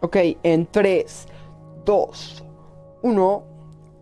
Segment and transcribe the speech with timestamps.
[0.00, 1.26] Ok, en 3,
[1.84, 2.44] 2,
[3.02, 3.44] 1.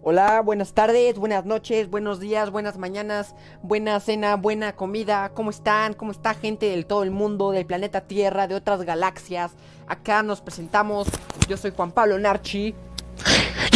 [0.02, 5.30] Hola, buenas tardes, buenas noches, buenos días, buenas mañanas, buena cena, buena comida.
[5.30, 5.94] ¿Cómo están?
[5.94, 9.52] ¿Cómo está gente del todo el mundo, del planeta Tierra, de otras galaxias?
[9.86, 11.08] Acá nos presentamos.
[11.48, 12.74] Yo soy Juan Pablo Narchi.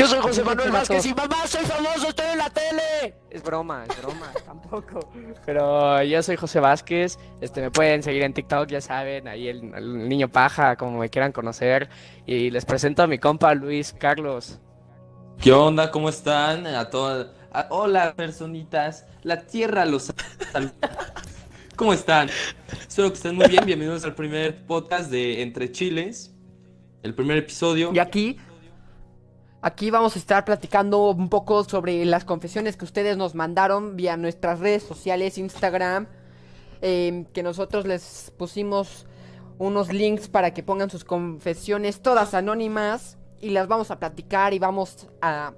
[0.01, 3.17] Yo soy José Manuel Vázquez y mamá, soy famoso, estoy en la tele.
[3.29, 5.13] Es broma, es broma, tampoco.
[5.45, 9.75] Pero yo soy José Vázquez, este me pueden seguir en TikTok, ya saben, ahí el,
[9.75, 11.91] el niño paja, como me quieran conocer.
[12.25, 14.59] Y les presento a mi compa Luis Carlos.
[15.39, 15.91] ¿Qué onda?
[15.91, 16.67] ¿Cómo están?
[16.67, 17.27] A todas.
[17.69, 19.05] hola, personitas.
[19.23, 20.15] La tierra los
[20.51, 20.73] saluda.
[21.77, 22.31] ¿Cómo están?
[22.89, 23.67] Espero que estén muy bien.
[23.67, 26.35] Bienvenidos al primer podcast de Entre Chiles.
[27.03, 27.91] El primer episodio.
[27.95, 28.39] Y aquí,
[29.63, 34.17] aquí vamos a estar platicando un poco sobre las confesiones que ustedes nos mandaron vía
[34.17, 36.07] nuestras redes sociales, Instagram,
[36.83, 39.07] eh, que nosotros les pusimos
[39.59, 44.59] unos links para que pongan sus confesiones, todas anónimas, y las vamos a platicar y
[44.59, 45.53] vamos a,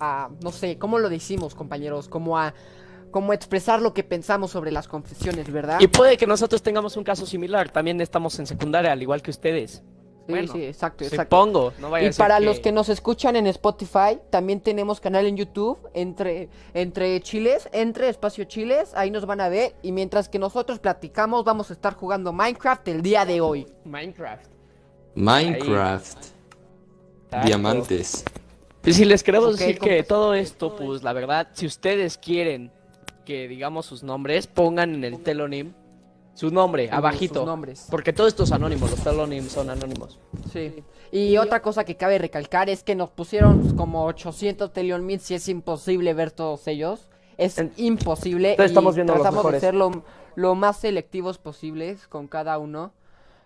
[0.00, 2.08] a no sé, ¿cómo lo decimos, compañeros?
[2.08, 2.54] Como a,
[3.10, 5.78] como expresar lo que pensamos sobre las confesiones, ¿verdad?
[5.80, 9.30] Y puede que nosotros tengamos un caso similar, también estamos en secundaria, al igual que
[9.30, 9.82] ustedes.
[10.26, 11.36] Sí, bueno, sí, exacto, exacto.
[11.36, 14.60] Supongo, no vaya Y a ser para que- los que nos escuchan en Spotify, también
[14.60, 19.76] tenemos canal en YouTube, entre, entre chiles, entre espacio chiles, ahí nos van a ver.
[19.82, 23.66] Y mientras que nosotros platicamos, vamos a estar jugando Minecraft el día de hoy.
[23.84, 24.46] Minecraft.
[25.14, 26.18] Minecraft.
[27.44, 28.24] Diamantes.
[28.84, 32.70] Y si les queremos decir ¿cómo que todo esto, pues la verdad, si ustedes quieren
[33.24, 35.72] que digamos sus nombres, pongan en el telonym
[36.36, 37.40] su nombre, abajito.
[37.40, 37.86] sus nombres.
[37.90, 40.18] Porque todo esto es anónimo, los telonyms son anónimos.
[40.52, 40.84] Sí.
[41.10, 45.48] Y otra cosa que cabe recalcar es que nos pusieron como 800 telionmits y es
[45.48, 47.08] imposible ver todos ellos.
[47.38, 48.50] Es En- imposible.
[48.52, 50.04] Entonces y estamos viendo los tratamos de ser lo,
[50.36, 52.92] lo más selectivos posibles con cada uno.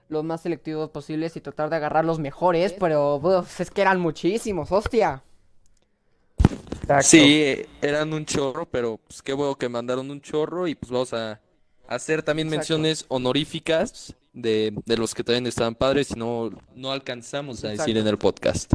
[0.08, 2.72] Lo más selectivos posibles y tratar de agarrar los mejores.
[2.72, 5.22] Pero uf, es que eran muchísimos, hostia.
[7.02, 10.90] Sí, eh, eran un chorro, pero pues qué bueno que mandaron un chorro y pues
[10.90, 11.40] vamos a
[11.90, 12.58] hacer también Exacto.
[12.58, 17.98] menciones honoríficas de, de los que también estaban padres y no, no alcanzamos a decir
[17.98, 18.72] en el podcast.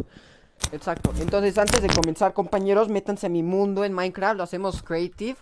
[0.71, 1.13] Exacto.
[1.19, 4.37] Entonces, antes de comenzar, compañeros, métanse a mi mundo en Minecraft.
[4.37, 5.37] Lo hacemos creative.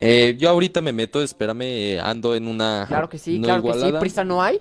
[0.00, 3.62] Eh, yo ahorita me meto, espérame, eh, ando en una Claro que sí, no claro
[3.64, 3.92] que sí.
[4.00, 4.60] Prisa no hay.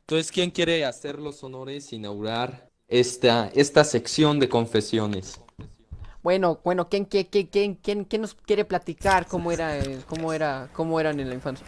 [0.00, 5.40] Entonces, ¿quién quiere hacer los honores, inaugurar esta, esta sección de confesiones?
[6.22, 9.78] Bueno, bueno, ¿quién, quién, quién, quién, quién, nos quiere platicar cómo era,
[10.08, 11.66] cómo era, cómo eran en la infancia?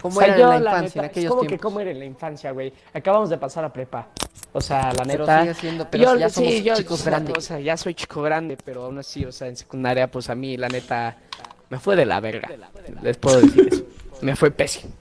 [0.00, 1.62] ¿Cómo O sea, eran yo, en la infancia, neta, en aquellos ¿cómo que tiempos?
[1.62, 2.72] cómo era en la infancia, güey?
[2.94, 4.08] Acabamos de pasar a prepa.
[4.52, 5.42] O sea, la Pero neta.
[5.42, 7.36] sigue siendo, pero yo, ya somos sí, yo, chicos grandes.
[7.36, 10.34] O sea, ya soy chico grande, pero aún así, o sea, en secundaria, pues a
[10.34, 11.18] mí, la neta,
[11.68, 12.48] me fue de la verga.
[13.02, 13.84] Les puedo decir eso.
[14.22, 14.92] Me fue pésimo.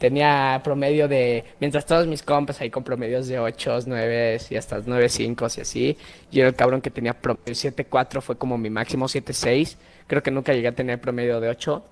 [0.00, 1.44] Tenía promedio de.
[1.60, 5.60] Mientras todos mis compas ahí con promedios de 8, 9 y hasta 9, 5 y
[5.60, 5.98] así.
[6.32, 9.76] Yo era el cabrón que tenía promedio 7, 4, fue como mi máximo 7, 6.
[10.06, 11.84] Creo que nunca llegué a tener promedio de 8.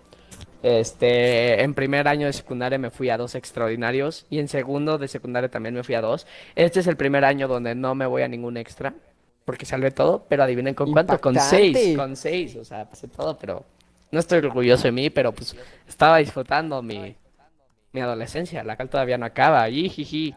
[0.62, 5.06] Este, en primer año de secundaria me fui a dos extraordinarios y en segundo de
[5.06, 6.26] secundaria también me fui a dos.
[6.56, 8.94] Este es el primer año donde no me voy a ningún extra
[9.44, 13.36] porque salvé todo, pero adivinen con cuánto, con seis, con seis, o sea, pasé todo,
[13.38, 13.66] pero
[14.10, 15.54] no estoy orgulloso de mí, pero pues
[15.86, 17.14] estaba disfrutando mi,
[17.92, 20.34] mi adolescencia, la cual todavía no acaba, jiji.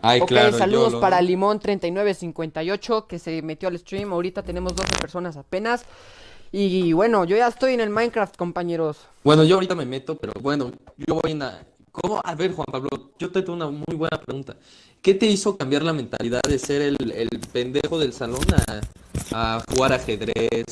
[0.00, 4.12] Ay, Ok, claro, saludos lo- para Limón3958 que se metió al stream.
[4.12, 5.84] Ahorita tenemos 12 personas apenas.
[6.52, 8.98] Y bueno, yo ya estoy en el Minecraft, compañeros.
[9.24, 11.62] Bueno, yo ahorita me meto, pero bueno, yo voy en la...
[11.90, 12.20] ¿Cómo?
[12.22, 14.56] A ver, Juan Pablo, yo te tengo una muy buena pregunta.
[15.02, 18.40] ¿Qué te hizo cambiar la mentalidad de ser el, el pendejo del salón
[19.32, 20.64] a, a jugar ajedrez,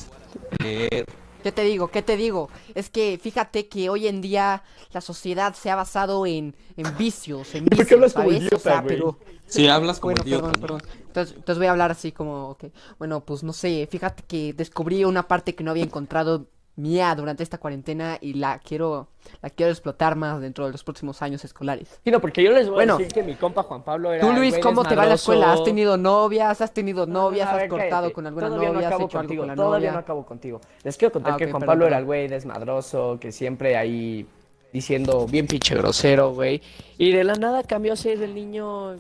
[0.63, 1.05] leer?
[1.47, 1.87] ¿Qué te digo?
[1.93, 2.51] ¿Qué te digo?
[2.75, 7.55] Es que fíjate que hoy en día la sociedad se ha basado en, en vicios,
[7.55, 8.43] en ¿Por qué vicios, hablas como ¿sabes?
[8.43, 9.17] O idiota, sea, pero...
[9.47, 10.83] Si hablas como Bueno, idiota, perdón, perdón.
[11.07, 12.65] Entonces, entonces voy a hablar así como, ok.
[12.99, 17.43] Bueno, pues no sé, fíjate que descubrí una parte que no había encontrado mía durante
[17.43, 19.09] esta cuarentena y la quiero,
[19.43, 22.01] la quiero explotar más dentro de los próximos años escolares.
[22.05, 22.95] Sí, no, porque yo les voy Bueno.
[22.95, 25.15] a decir que mi compa Juan Pablo era Tú, Luis, ¿cómo te va en la
[25.15, 25.53] escuela?
[25.53, 26.61] ¿Has tenido novias?
[26.61, 27.49] ¿Has tenido novias?
[27.49, 28.13] A ¿Has ver, cortado cállate.
[28.13, 28.89] con alguna Todavía no novia?
[28.89, 30.01] ¿Has hecho algo con la Todavía no novia?
[30.01, 30.61] acabo contigo.
[30.85, 34.27] Les quiero contar Ah, que Juan perdón, Pablo era el güey desmadroso, que siempre ahí
[34.73, 36.61] diciendo bien pinche grosero, güey.
[36.99, 38.97] Y de la nada cambió a ser el niño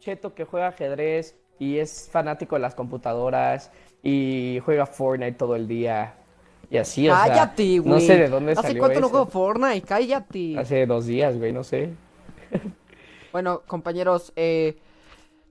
[0.00, 3.70] cheto que juega ajedrez y es fanático de las computadoras
[4.02, 6.14] y juega Fortnite todo el día.
[6.70, 7.94] Y así, o sea, Cállate, güey.
[7.94, 9.10] no sé de dónde ¿Hace salió cuánto no eso.
[9.10, 9.82] juego Fortnite?
[9.86, 10.58] Cállate.
[10.58, 11.90] Hace dos días, güey, no sé.
[13.32, 14.78] Bueno, compañeros, eh,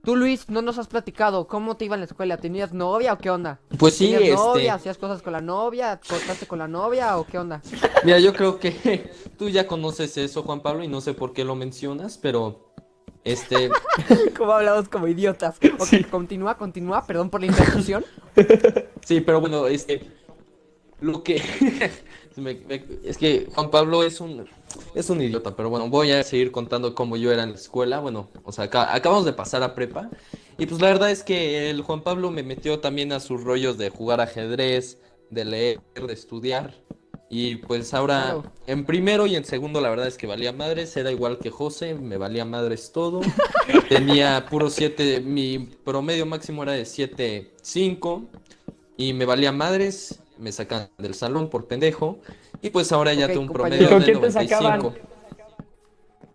[0.03, 1.47] tú, Luis, no nos has platicado.
[1.47, 2.37] ¿Cómo te iba en la escuela?
[2.37, 3.59] ¿Tenías novia o qué onda?
[3.77, 4.73] Pues sí, ¿Tenías este, novia?
[4.73, 5.99] ¿Hacías cosas con la novia?
[6.07, 7.61] ¿Cortaste con la novia o qué onda?
[8.03, 11.43] mira, yo creo que tú ya conoces eso, Juan Pablo, y no sé por qué
[11.45, 12.73] lo mencionas, pero
[13.23, 13.69] Este,
[14.37, 15.57] Como hablamos como idiotas.
[15.79, 18.03] Ok, continúa, continúa, perdón por la interrupción.
[19.05, 20.07] sí, pero bueno, este,
[21.01, 21.35] lo que,
[23.03, 24.45] es que Juan Pablo es un,
[24.93, 27.99] es un idiota, pero bueno, voy a seguir contando cómo yo era en la escuela.
[27.99, 30.09] Bueno, o sea, acá- acabamos de pasar a prepa.
[30.57, 33.77] Y pues la verdad es que el Juan Pablo me metió también a sus rollos
[33.77, 34.99] de jugar ajedrez,
[35.29, 36.73] de leer, de estudiar.
[37.29, 38.37] Y pues ahora
[38.67, 41.95] en primero y en segundo la verdad es que valía madres, era igual que José,
[41.95, 43.21] me valía madres todo.
[43.89, 48.27] Tenía puro 7, mi promedio máximo era de 7.5
[48.95, 52.19] y me valía madres, me sacan del salón por pendejo
[52.61, 53.87] y pues ahora ya Ok, tengo un compañero.
[53.87, 54.79] promedio ¿Y con de quién te sacaban?
[54.79, 55.05] 95.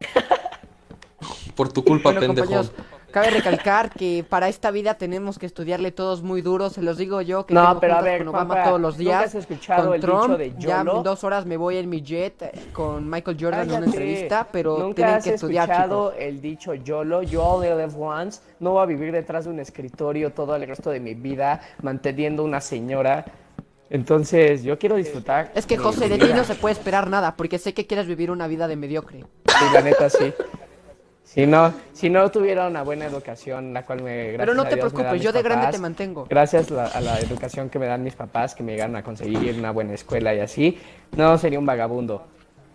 [1.54, 2.62] Por tu culpa, Bueno, pendejo.
[3.10, 7.20] cabe recalcar que para esta vida tenemos que estudiarle todos muy duro, se los digo
[7.20, 9.24] yo que No, tengo pero a ver, con Obama Juanpa, todos los ¿nunca días.
[9.26, 12.00] has escuchado con el Trump, dicho de ya en dos horas me voy en mi
[12.00, 16.10] jet eh, con Michael Jordan en una entrevista, pero ¿Nunca tienen has que estudiar, escuchado
[16.12, 16.24] chicos.
[16.24, 17.22] el dicho YOLO?
[17.22, 18.40] You only live once.
[18.60, 22.42] No voy a vivir detrás de un escritorio todo el resto de mi vida manteniendo
[22.44, 23.26] una señora.
[23.90, 25.50] Entonces, yo quiero disfrutar.
[25.54, 28.30] Es que José, de ti no se puede esperar nada, porque sé que quieres vivir
[28.30, 29.24] una vida de mediocre.
[29.46, 30.32] Sí, la neta, sí.
[31.24, 34.34] Si no, si no tuviera una buena educación, la cual me.
[34.36, 36.26] Pero no te preocupes, yo de grande papás, te mantengo.
[36.28, 39.56] Gracias la- a la educación que me dan mis papás, que me llegaron a conseguir
[39.56, 40.78] una buena escuela y así,
[41.16, 42.26] no sería un vagabundo.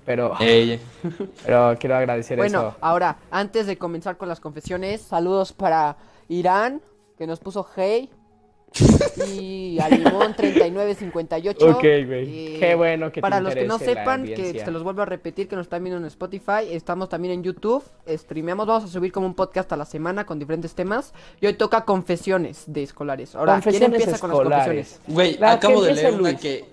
[0.05, 0.79] Pero, Ey,
[1.45, 2.75] pero quiero agradecer Bueno, eso.
[2.79, 5.97] ahora, antes de comenzar con las confesiones, saludos para
[6.29, 6.81] Irán,
[7.17, 8.09] que nos puso hey.
[9.27, 11.69] Y a Limón 3958.
[11.69, 12.59] Ok, güey.
[12.59, 15.47] Qué bueno que te Para los que no sepan, que se los vuelvo a repetir,
[15.47, 19.27] que nos están viendo en Spotify, estamos también en YouTube, streameamos, vamos a subir como
[19.27, 21.13] un podcast a la semana con diferentes temas.
[21.39, 23.35] Y hoy toca confesiones de escolares.
[23.35, 24.65] Ahora, ¿quién Confesiones empieza con las escolares.
[24.65, 24.99] confesiones?
[25.07, 26.65] Güey, La acabo de leer una que.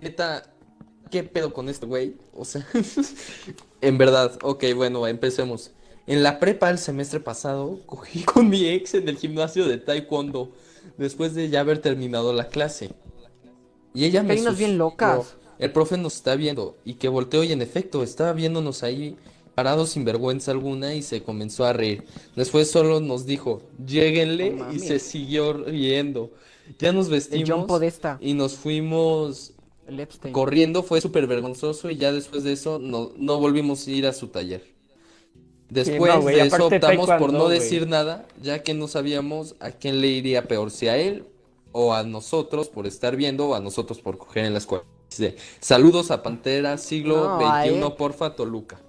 [0.00, 0.42] Neta,
[1.10, 2.16] ¿qué pedo con esto, güey?
[2.34, 2.66] O sea,
[3.80, 5.72] en verdad, ok, bueno, empecemos.
[6.06, 10.50] En la prepa el semestre pasado, cogí con mi ex en el gimnasio de Taekwondo,
[10.98, 12.90] después de ya haber terminado la clase.
[13.94, 15.36] Y ella me unas bien locas.
[15.58, 19.16] El profe nos está viendo, y que volteó y en efecto, estaba viéndonos ahí
[19.54, 22.04] parados sin vergüenza alguna y se comenzó a reír.
[22.34, 26.32] Después solo nos dijo, lléguenle, y se siguió riendo.
[26.78, 27.80] Ya nos vestimos
[28.20, 29.52] y nos fuimos
[30.32, 34.12] corriendo, fue súper vergonzoso y ya después de eso no, no volvimos a ir a
[34.12, 34.71] su taller.
[35.72, 37.48] Después no, de eso optamos por taekwondo, no güey.
[37.48, 41.26] decir nada, ya que no sabíamos a quién le iría peor, si a él
[41.72, 44.84] o a nosotros por estar viendo o a nosotros por coger en la escuela.
[45.10, 47.94] Dice, Saludos a Pantera, siglo XXI, él.
[47.96, 48.84] porfa, Toluca.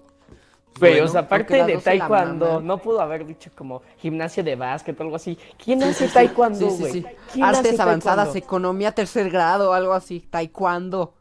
[0.80, 5.00] Güey, Bueno, o sea, aparte de taekwondo, no pudo haber dicho como gimnasio de básquet
[5.00, 5.38] o algo así.
[5.64, 6.92] ¿Quién hace taekwondo, Sí, sí, güey?
[6.92, 7.12] sí.
[7.32, 8.38] ¿Quién Artes hace avanzadas, taekwondo?
[8.38, 11.14] economía tercer grado, algo así, taekwondo.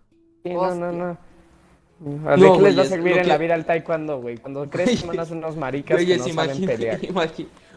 [0.44, 1.19] Sí, no, no, no.
[2.26, 4.38] ¿A No, ¿De qué les va a servir en la vida el taekwondo, güey?
[4.38, 7.00] Cuando crees que son unos maricas Güey, que es no saben pelear.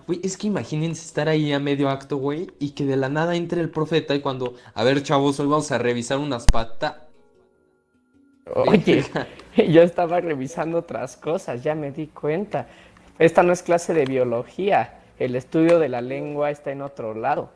[0.07, 3.35] Güey, es que imagínense estar ahí a medio acto, güey, y que de la nada
[3.35, 6.97] entre el profeta y cuando, a ver, chavos, hoy vamos a revisar unas patas.
[8.53, 9.03] Oye,
[9.69, 12.67] yo estaba revisando otras cosas, ya me di cuenta.
[13.17, 14.99] Esta no es clase de biología.
[15.17, 17.51] El estudio de la lengua está en otro lado.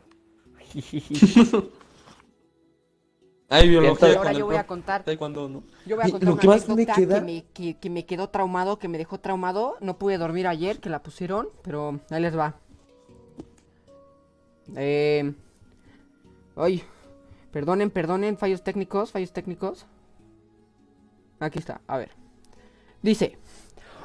[3.52, 5.62] Hay biología Entonces, Ahora yo voy a contar, taekwondo, ¿no?
[5.84, 8.06] yo voy a contar lo una que más me queda- que me, que, que me
[8.06, 9.76] quedó traumado, que me dejó traumado.
[9.80, 12.54] No pude dormir ayer, que la pusieron, pero ahí les va.
[14.76, 15.34] Eh...
[16.56, 16.84] Ay,
[17.52, 19.86] perdonen, perdonen, fallos técnicos, fallos técnicos.
[21.40, 22.10] Aquí está, a ver.
[23.02, 23.38] Dice,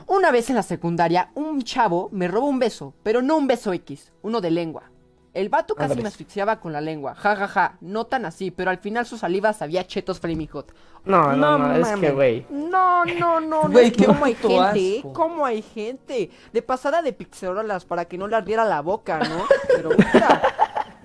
[0.08, 3.74] una vez en la secundaria, un chavo me robó un beso, pero no un beso
[3.74, 4.90] X, uno de lengua.
[5.36, 8.72] El vato casi me asfixiaba con la lengua, ja ja ja, no tan así, pero
[8.72, 10.74] al final su saliva sabía chetos Flaming Hot.
[11.04, 12.46] No, no, no, es que, güey.
[12.50, 15.14] No, no, no, no, Güey, qué cómo hay gente, asco.
[15.14, 16.32] cómo hay gente.
[16.54, 19.44] De pasada de pixerolas para que no le ardiera la boca, ¿no?
[19.68, 20.42] Pero, puta,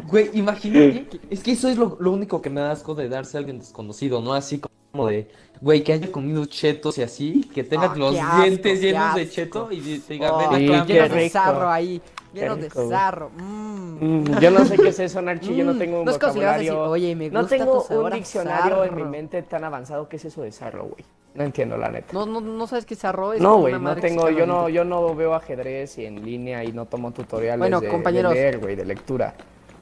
[0.07, 3.37] Güey, imagínate, es que eso es lo, lo único que me da asco de darse
[3.37, 4.33] a alguien desconocido, ¿no?
[4.33, 5.29] Así como de,
[5.61, 9.29] güey, que haya comido chetos y así, que tenga Ah, los asco, dientes llenos de
[9.31, 13.31] cheto y te diga, oh, ven Sí, llenos de sarro ahí, llenos de sarro.
[13.31, 13.99] mm.
[14.05, 15.55] Mm, Yo no sé qué es eso, Narchi.
[15.55, 16.83] Yo no Mm, tengo un no como decir, vocabulario.
[16.91, 19.11] "Oye, me no gusta tengo tu sabor un diccionario en mi sarro".
[19.11, 20.09] mente tan avanzado.
[20.09, 21.05] ¿Qué es eso de sarro, güey?
[21.35, 22.13] No entiendo, la neta.
[22.13, 24.47] No, no, no sabes qué es sarro, es No, como güey, no que tengo, yo
[24.47, 27.93] no, yo no veo ajedrez y en línea y no tomo tutoriales Bueno, de, de
[27.93, 28.35] compañeros.
[28.35, 29.35] leer, güey, de lectura.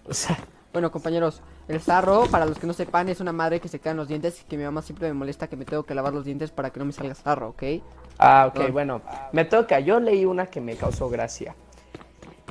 [0.07, 0.37] O sea,
[0.73, 3.91] Bueno, compañeros, el sarro, para los que no sepan, es una madre que se queda
[3.93, 6.13] en los dientes y que mi mamá siempre me molesta que me tengo que lavar
[6.15, 7.63] los dientes para que no me salga sarro, ¿ok?
[8.19, 9.79] ah, ok, bueno, me toca.
[9.81, 11.55] Yo leí una que me causó gracia.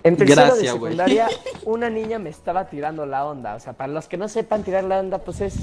[0.03, 1.27] En tercero de secundaria,
[1.65, 3.55] una niña me estaba tirando la onda.
[3.55, 5.55] O sea, para los que no sepan tirar la onda, pues es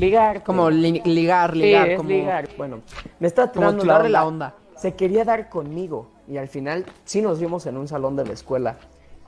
[0.00, 0.42] ligar.
[0.42, 2.48] Como li- ligar, Sí, ligar, es como, ligar.
[2.56, 2.80] Bueno,
[3.20, 4.08] me estaba como tirando la onda.
[4.08, 4.54] la onda.
[4.76, 6.08] se quería dar conmigo.
[6.26, 8.76] Y al final sí nos vimos en un salón de la escuela.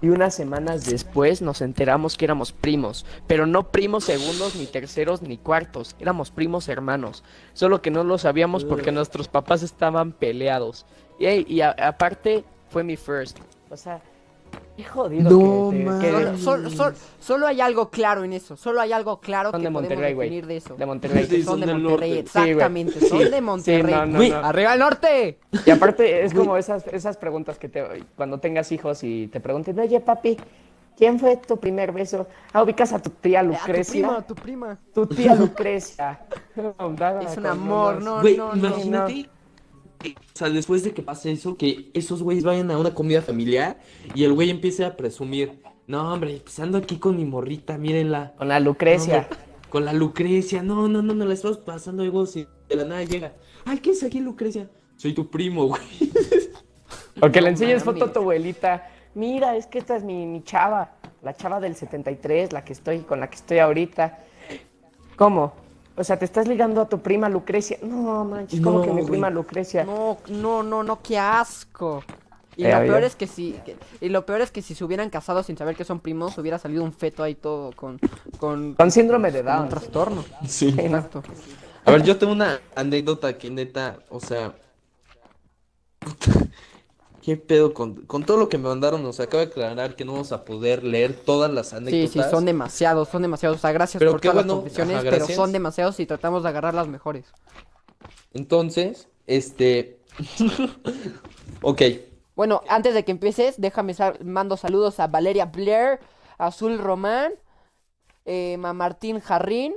[0.03, 5.23] Y unas semanas después nos enteramos que éramos primos, pero no primos segundos, ni terceros,
[5.23, 7.25] ni cuartos, éramos primos hermanos,
[7.55, 10.85] solo que no lo sabíamos porque nuestros papás estaban peleados.
[11.19, 13.39] Y, y aparte fue mi first.
[13.71, 14.03] O sea,
[14.77, 18.57] qué jodido No que, Solo, solo- solo- solo hay algo claro en eso.
[18.57, 20.75] Solo hay algo claro Son que de podemos Monterrey, definir de eso.
[20.77, 21.27] De Monterrey.
[21.27, 22.31] Sí, son son de Monterrey, norte.
[22.31, 23.01] Sí, exactamente.
[23.01, 23.09] Sí.
[23.09, 23.95] Son de Sí, Monterrey.
[23.95, 24.37] no, no, no.
[24.47, 25.39] ¡Arriba el norte!
[25.65, 27.85] Y aparte es como esas, esas preguntas que te
[28.17, 30.37] cuando tengas hijos y te pregunten, oye papi,
[30.97, 32.27] ¿quién fue tu primer beso?
[32.53, 33.93] Ah, ubicas a tu tía A tu Lucrecia.
[33.93, 34.79] prima, a tu prima.
[34.95, 36.21] Tu tía Lucrecia.
[36.57, 38.69] Es un amor, no, no, no.
[38.69, 39.29] imagínate.
[40.05, 43.79] O sea, después de que pase eso, que esos güeyes vayan a una comida familiar
[44.15, 45.61] y el güey empiece a presumir.
[45.87, 48.35] No, hombre, pues ando aquí con mi morrita, mírenla.
[48.37, 49.23] Con la Lucrecia.
[49.23, 49.39] No, hombre,
[49.71, 50.63] con la Lucrecia.
[50.63, 53.33] No, no, no, no la estamos pasando algo si de la nada llega.
[53.65, 54.69] Ay, ¿qué es aquí, Lucrecia?
[54.97, 55.83] Soy tu primo, güey.
[57.23, 58.01] O que le No enseñes mames.
[58.01, 58.91] foto a tu abuelita.
[59.15, 60.93] Mira, es que esta es mi, mi chava.
[61.23, 64.19] La chava del 73, la que estoy, con la que estoy ahorita.
[65.17, 65.55] ¿Cómo?
[65.97, 67.79] O sea, te estás ligando a tu prima Lucrecia.
[67.83, 69.07] No, manches, ¿cómo No, que mi güey.
[69.13, 69.85] prima Lucrecia?
[69.85, 72.05] No, no, no, no, qué asco.
[72.59, 74.83] Y Eh, lo peor es que si que- y lo peor es que si se
[74.85, 77.99] hubieran casado sin saber que son primos, hubiera salido un feto ahí todo con
[78.39, 79.69] con, Con síndrome de con un Down.
[79.69, 80.25] trastorno.
[80.47, 80.75] Sí.
[80.79, 81.23] Exacto.
[81.85, 84.55] A ver, yo tengo una anécdota que neta, o sea.
[87.27, 89.03] ¿Qué pedo con, con todo lo que me mandaron?
[89.03, 92.13] Nos acaba de aclarar que no vamos a poder leer todas las Sí, anécdotas.
[92.13, 93.59] sí, son demasiados, son demasiados.
[93.59, 96.43] O sea, gracias Pero por todas bueno, las confesiones, ajá, pero son demasiados y tratamos
[96.43, 97.33] de agarrar las mejores.
[98.35, 99.99] Entonces, este.
[101.63, 101.83] Ok.
[102.35, 106.01] Bueno, antes de que empieces, déjame sal- mando saludos a Valeria Blair,
[106.39, 107.33] a Azul Román,
[108.27, 109.75] eh, a Martín Jarrín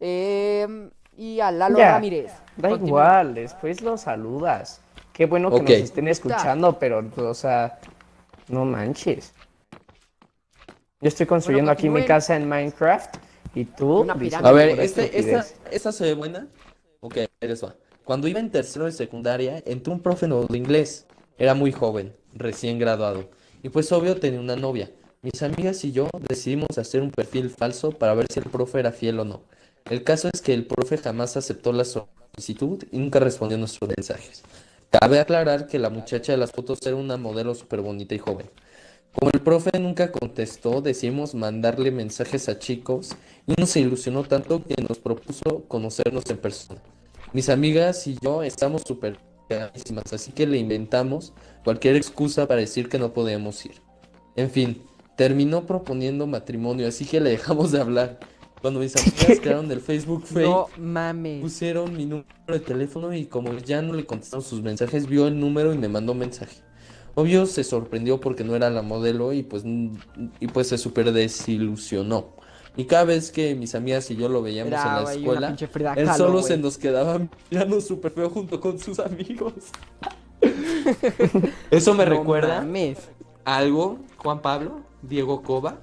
[0.00, 2.32] eh, y a Lalo Ya, Ramírez.
[2.56, 2.76] Da Continúa.
[2.76, 4.80] igual, después los saludas.
[5.16, 7.78] Qué bueno que nos estén escuchando, pero, o sea,
[8.48, 9.32] no manches.
[11.00, 13.16] Yo estoy construyendo aquí mi casa en Minecraft
[13.54, 14.48] y tú Una dices pirámide.
[14.48, 16.46] A ver, este, esta, esta se ve buena.
[17.00, 17.74] Ok, les va.
[18.04, 21.06] Cuando iba en tercero de secundaria, entró un profe nuevo de inglés.
[21.38, 23.30] Era muy joven, recién graduado.
[23.62, 24.90] Y pues obvio tenía una novia.
[25.22, 28.92] Mis amigas y yo decidimos hacer un perfil falso para ver si el profe era
[28.92, 29.44] fiel o no.
[29.88, 33.88] El caso es que el profe jamás aceptó la solicitud y nunca respondió a nuestros
[33.96, 34.42] mensajes.
[34.90, 38.50] Cabe aclarar que la muchacha de las fotos era una modelo súper bonita y joven.
[39.12, 43.16] Como el profe nunca contestó, decidimos mandarle mensajes a chicos
[43.46, 46.82] y nos ilusionó tanto que nos propuso conocernos en persona.
[47.32, 49.18] Mis amigas y yo estamos súper
[50.12, 51.32] así que le inventamos
[51.64, 53.80] cualquier excusa para decir que no podíamos ir.
[54.34, 54.82] En fin,
[55.16, 58.18] terminó proponiendo matrimonio, así que le dejamos de hablar.
[58.66, 61.40] Cuando mis amigas crearon el Facebook fake, No mames.
[61.40, 65.38] pusieron mi número de teléfono y como ya no le contestaron sus mensajes, vio el
[65.38, 66.56] número y me mandó un mensaje.
[67.14, 69.62] Obvio se sorprendió porque no era la modelo y pues,
[70.40, 72.34] y pues se súper desilusionó.
[72.76, 75.94] Y cada vez que mis amigas y yo lo veíamos Era, en la escuela, Frida
[75.94, 79.52] él solo se nos quedaba mirando súper feo junto con sus amigos.
[81.70, 82.98] Eso me No recuerda mames.
[83.44, 85.78] algo, Juan Pablo, Diego Cova.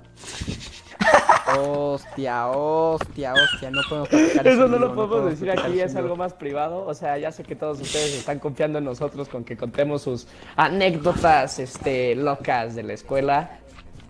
[1.60, 5.96] Hostia, hostia, hostia, no podemos platicar Eso no en lo podemos decir aquí, eso es
[5.96, 6.86] algo más privado.
[6.86, 10.28] O sea, ya sé que todos ustedes están confiando en nosotros con que contemos sus
[10.56, 13.60] anécdotas este, locas de la escuela.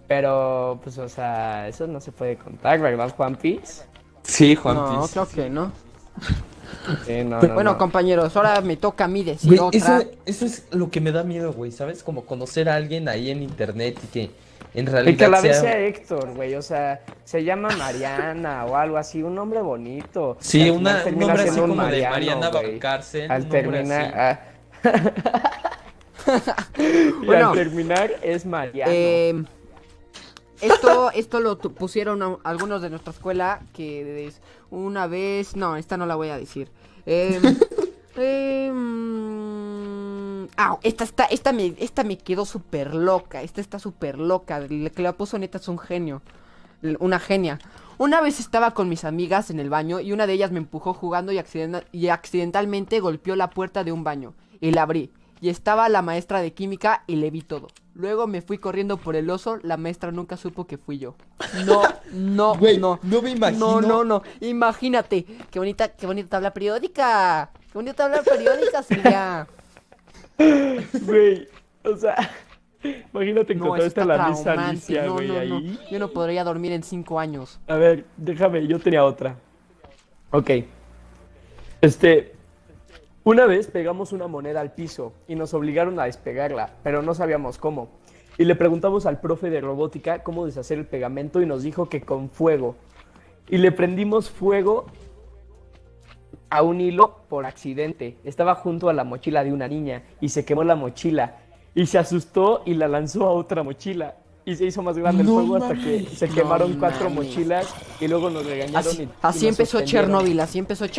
[0.07, 3.85] Pero, pues, o sea, eso no se puede contar, ¿verdad, Juan Piz?
[4.23, 5.71] Sí, Juan No, creo que no.
[7.05, 7.77] Sí, no, no, Bueno, no.
[7.77, 10.00] compañeros, ahora me toca a mí decir Güey, otra.
[10.00, 12.03] eso, eso es lo que me da miedo, güey, ¿sabes?
[12.03, 14.31] Como conocer a alguien ahí en internet y que
[14.73, 17.69] en Y realidad que a la vez sea- sea Héctor, güey, o sea, se llama
[17.77, 20.37] Mariana o algo así, un nombre bonito.
[20.39, 22.71] Sí, Y una, un nombre así como de Mariano, Mariana güey.
[22.71, 23.31] Valcárcel.
[23.31, 24.39] Al terminar, así.
[27.21, 27.49] y Bueno.
[27.49, 28.91] al terminar es Mariano.
[28.93, 29.43] Eh,
[30.61, 34.31] esto, esto lo pusieron a- algunos de nuestra escuela que
[34.71, 36.69] una vez, no, esta no la voy a decir.
[37.05, 37.39] Eh,
[38.17, 38.71] eh,
[40.43, 44.57] mm, ah, esta, esta, esta me, esta me quedó súper loca, esta está súper loca,
[44.57, 46.21] el que la puso neta es un genio,
[47.00, 47.59] una genia.
[47.97, 50.93] Una vez estaba con mis amigas en el baño y una de ellas me empujó
[50.93, 55.12] jugando y, accidenta- y accidentalmente golpeó la puerta de un baño y la abrí.
[55.41, 57.67] Y estaba la maestra de química y le vi todo.
[57.95, 61.15] Luego me fui corriendo por el oso, la maestra nunca supo que fui yo.
[61.65, 61.83] No,
[62.13, 63.00] no, no.
[63.03, 63.79] no me imagino.
[63.79, 64.23] No, no, no.
[64.39, 65.25] Imagínate.
[65.51, 67.51] Qué bonita, qué bonita tabla periódica.
[67.53, 69.47] Qué bonita tabla periódica, Silvia.
[71.05, 71.47] Güey,
[71.83, 72.15] o sea,
[73.13, 74.63] imagínate No, encontrar eso esta está la.
[74.67, 75.39] Alicia, No, güey, no, no.
[75.57, 75.79] ahí.
[75.91, 77.59] Yo no podría dormir en cinco años.
[77.67, 79.35] A ver, déjame, yo tenía otra.
[80.31, 80.49] Ok.
[81.81, 82.33] Este.
[83.25, 87.57] Una vez pegamos una moneda al piso y nos obligaron a despegarla, pero no sabíamos
[87.57, 87.87] cómo.
[88.37, 92.01] Y le preguntamos al profe de robótica cómo deshacer el pegamento y nos dijo que
[92.01, 92.75] con fuego.
[93.47, 94.87] Y le prendimos fuego
[96.53, 98.17] a un hilo por accidente.
[98.24, 101.38] Estaba junto a la mochila de una niña y se quemó la mochila.
[101.74, 104.15] Y se asustó y la lanzó a otra mochila.
[104.45, 107.29] Y se hizo más grande el No fuego hasta que se No quemaron cuatro mames.
[107.29, 108.77] mochilas y luego nos regañaron.
[108.88, 109.81] Así, y- y así nos empezó.
[109.81, 110.89] Chernobyl, así empezó eh.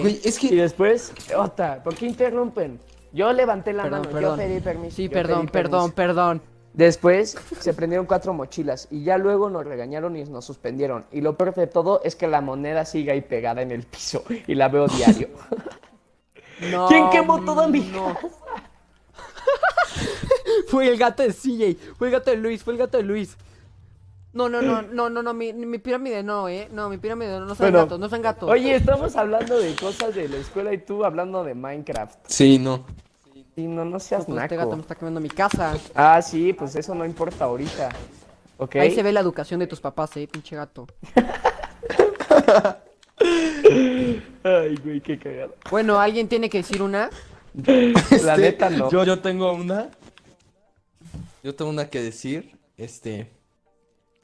[0.00, 2.78] Güey, es Y que después, otra, ¿por qué interrumpen?
[3.12, 4.38] Yo levanté la Perdón, mano, perdón.
[4.38, 4.96] yo pedí permiso.
[4.96, 5.94] Sí, yo perdón, perdón, permiso.
[5.94, 6.42] perdón.
[6.74, 11.04] Después se prendieron cuatro mochilas y ya luego nos regañaron y nos suspendieron.
[11.12, 14.24] Y lo peor de todo es que la moneda sigue ahí pegada en el piso
[14.46, 15.28] y la veo diario.
[16.70, 18.16] No, ¿Quién quemó toda mi no.
[20.68, 23.36] Fue el gato de CJ, fue el gato de Luis, fue el gato de Luis.
[24.32, 26.68] No, no, no, no, no, no, mi, mi pirámide no, eh.
[26.72, 28.48] No, mi pirámide no, no son Bueno, gatos, no son gatos.
[28.48, 32.20] Oye, estamos hablando de cosas de la escuela y tú hablando de Minecraft.
[32.26, 32.86] Sí, no.
[33.54, 34.82] Sí, no, no seas Pues este gato me naco.
[34.82, 35.76] está quemando mi casa.
[35.94, 37.88] Ah, sí, pues eso no importa ahorita.
[38.58, 38.76] ¿Ok?
[38.76, 40.86] Ahí se ve la educación de tus papás, eh, pinche gato.
[44.42, 45.54] Ay, güey, qué cagado.
[45.70, 47.10] Bueno, alguien tiene que decir una.
[47.54, 47.70] La
[48.10, 48.90] Este, neta no.
[48.90, 49.88] Yo, yo tengo una.
[51.42, 52.58] Yo tengo una que decir.
[52.76, 53.30] Este.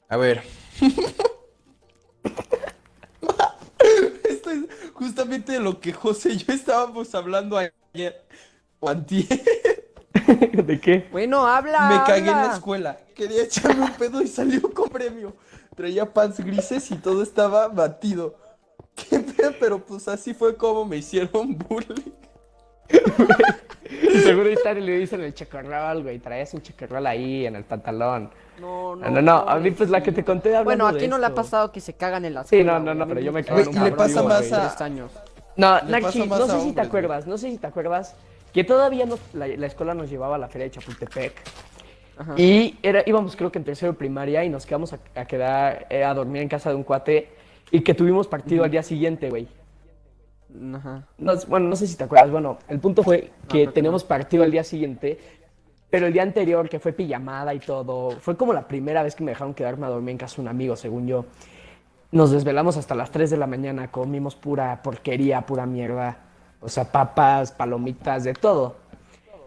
[0.09, 0.43] A ver.
[4.29, 8.21] Esto es justamente de lo que José y yo estábamos hablando ayer.
[8.81, 9.27] O antier.
[10.65, 11.07] ¿De qué?
[11.13, 11.89] Bueno, habla.
[11.89, 12.99] Me cagué en la escuela.
[13.15, 15.35] Quería echarme un pedo y salió con premio.
[15.77, 18.35] Traía pants grises y todo estaba batido.
[18.95, 22.13] Qué pedo, pero pues así fue como me hicieron bullying.
[24.25, 26.19] Seguro ahorita le dicen el checorral, güey.
[26.19, 28.31] Traías un checorral ahí en el pantalón.
[28.61, 29.37] No, no, No, no, no.
[29.49, 31.43] A mí, pues la que te conté hablando Bueno, de aquí no le ha esto.
[31.43, 32.79] pasado que se cagan en la Sí, escuela.
[32.79, 33.09] no, no, no, güey.
[33.17, 35.13] pero yo me cago en un me le pasa más güey, a- tres años.
[35.57, 36.87] No, Le Nachi, pasa más no a sé si te hombres, güey.
[36.87, 38.15] acuerdas, no sé si te acuerdas
[38.53, 41.33] que todavía nos- la, la escuela nos llevaba a la feria de Chapultepec
[42.19, 42.35] Ajá.
[42.37, 45.87] y era, íbamos creo que en tercero de primaria y nos quedamos a, a quedar
[45.91, 47.29] eh, a dormir en casa de un cuate
[47.71, 49.47] y que tuvimos partido al día siguiente, güey.
[50.75, 51.07] Ajá.
[51.19, 54.43] No, bueno, no sé si te acuerdas, bueno, el punto fue que que teníamos partido
[54.43, 55.19] al día siguiente,
[55.89, 59.23] pero el día anterior, que fue pijamada y todo, fue como la primera vez que
[59.25, 61.25] me dejaron quedarme a dormir en casa de un amigo, según yo.
[62.13, 66.19] Nos desvelamos hasta las 3 de la mañana, comimos pura porquería, pura mierda.
[66.61, 68.77] O sea, papas, palomitas, de todo.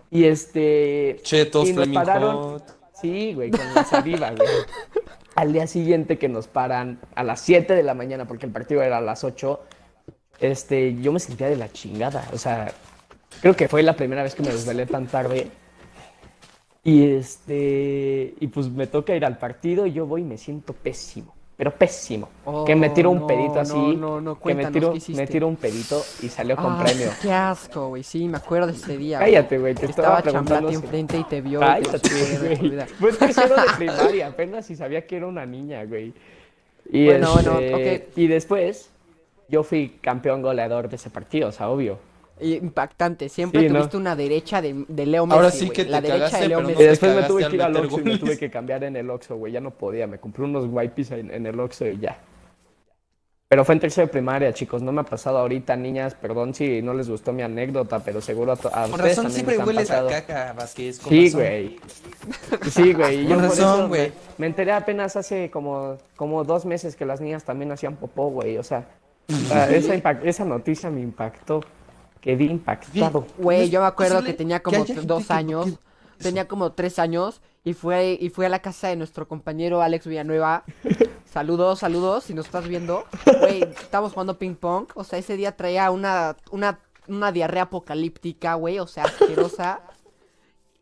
[0.10, 1.20] Y este.
[1.24, 2.36] Chetos, y nos pararon.
[2.36, 2.76] Hot.
[3.00, 4.48] Sí, güey, con la saliva, güey.
[5.36, 8.82] Al día siguiente que nos paran a las 7 de la mañana, porque el partido
[8.84, 9.60] era a las 8,
[10.40, 12.30] este, yo me sentía de la chingada.
[12.34, 12.72] O sea,
[13.42, 15.50] creo que fue la primera vez que me desvelé tan tarde.
[16.84, 20.74] Y este, y pues me toca ir al partido y yo voy y me siento
[20.74, 22.30] pésimo, pero pésimo.
[22.66, 25.48] que me tiro un Oh, pedito no, así, no, no, que me tiro, me tiro
[25.48, 27.10] un pedito y salió con Ah, premio.
[27.22, 28.04] Qué asco, güey.
[28.04, 29.20] Sí, me acuerdo de ese día.
[29.20, 31.60] Cállate, güey, te estaba preguntando si- enfrente y te vio.
[31.60, 32.70] Cállate, güey.
[33.00, 36.14] Fue en tercero de primaria, apenas si sabía que era una niña, güey.
[36.92, 38.18] Y, Bueno, bueno, este, ok.
[38.18, 38.90] y después,
[39.48, 41.98] yo fui campeón goleador de ese partido, o sea, obvio.
[42.40, 43.30] Y Impactante.
[43.30, 43.80] Siempre Sí, ¿no?
[43.80, 45.38] tuviste una derecha de, de Leo Messi.
[45.38, 46.84] Ahora sí que te La derecha cagaste, de Leo pero no Y Messi.
[46.86, 49.36] después me tuve que ir al Oxxo y me tuve que cambiar en el Oxxo,
[49.38, 49.54] güey.
[49.54, 52.18] Ya no podía, me compré unos wipes en, en el Oxxo y ya.
[53.50, 54.82] Pero fue en tercero de primaria, chicos.
[54.82, 56.16] No me ha pasado ahorita, niñas.
[56.16, 59.58] Perdón si no les gustó mi anécdota, pero seguro a, a ustedes razón también siempre
[59.60, 60.10] hueles pasado.
[60.10, 61.00] a caca, Vázquez.
[61.00, 61.80] con Sí, güey.
[62.62, 63.28] Sí, güey.
[63.28, 64.10] Con por razón, güey.
[64.10, 68.30] Me, me enteré apenas hace como, como dos meses que las niñas también hacían popó,
[68.30, 68.58] güey.
[68.58, 68.88] O sea,
[69.48, 71.62] sea, esa, esa noticia me impactó.
[72.24, 73.28] Quedé impactado.
[73.38, 75.66] Güey, yo me acuerdo que tenía como dos años.
[75.66, 77.42] que- Tenía como tres años.
[77.66, 80.64] Y fue, y fui a la casa de nuestro compañero Alex Villanueva.
[81.26, 83.06] Saludos, saludos, si nos estás viendo.
[83.40, 84.86] Güey, estábamos jugando ping pong.
[84.96, 88.80] O sea, ese día traía una, una, una diarrea apocalíptica, güey.
[88.80, 89.82] O sea, asquerosa.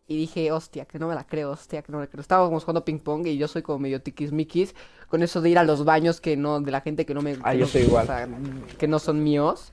[0.07, 2.19] Y dije, hostia, que no me la creo, hostia, que no me la creo.
[2.21, 4.75] Estábamos jugando ping pong y yo soy como medio tiquismiquis.
[5.07, 7.37] Con eso de ir a los baños que no, de la gente que no me.
[7.43, 8.03] Ah, que yo no- soy igual.
[8.03, 8.27] o sea,
[8.77, 9.71] que no son míos.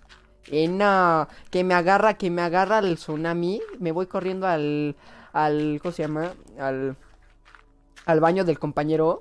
[0.50, 3.60] Y no, que me agarra, que me agarra el tsunami.
[3.78, 4.96] Me voy corriendo al,
[5.32, 6.32] al, ¿cómo se llama?
[6.58, 6.96] Al,
[8.06, 9.20] al baño del compañero.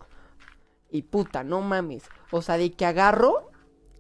[0.90, 2.04] Y puta, no mames.
[2.32, 3.52] O sea, de que agarro,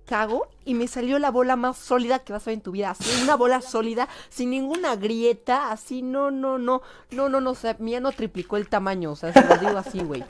[0.05, 2.91] cago y me salió la bola más sólida que vas a ver en tu vida.
[2.91, 7.55] Así, una bola sólida, sin ninguna grieta, así, no, no, no, no, no, no, o
[7.55, 10.23] sea, mía no triplicó el tamaño, o sea, se lo digo así, güey.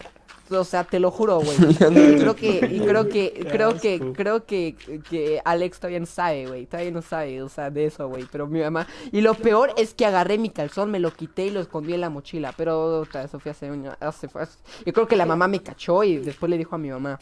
[0.49, 1.57] O sea, te lo juro, güey.
[1.69, 4.75] Y creo que, y creo que, creo que, creo que,
[5.09, 6.65] que Alex todavía no sabe, güey.
[6.65, 8.25] Todavía no sabe, o sea, de eso, güey.
[8.31, 8.87] Pero mi mamá.
[9.11, 12.01] Y lo peor es que agarré mi calzón, me lo quité y lo escondí en
[12.01, 12.53] la mochila.
[12.55, 15.61] Pero puta, eso fue hace un hace, fue hace- Yo creo que la mamá me
[15.61, 17.19] cachó y después le dijo a mi mamá.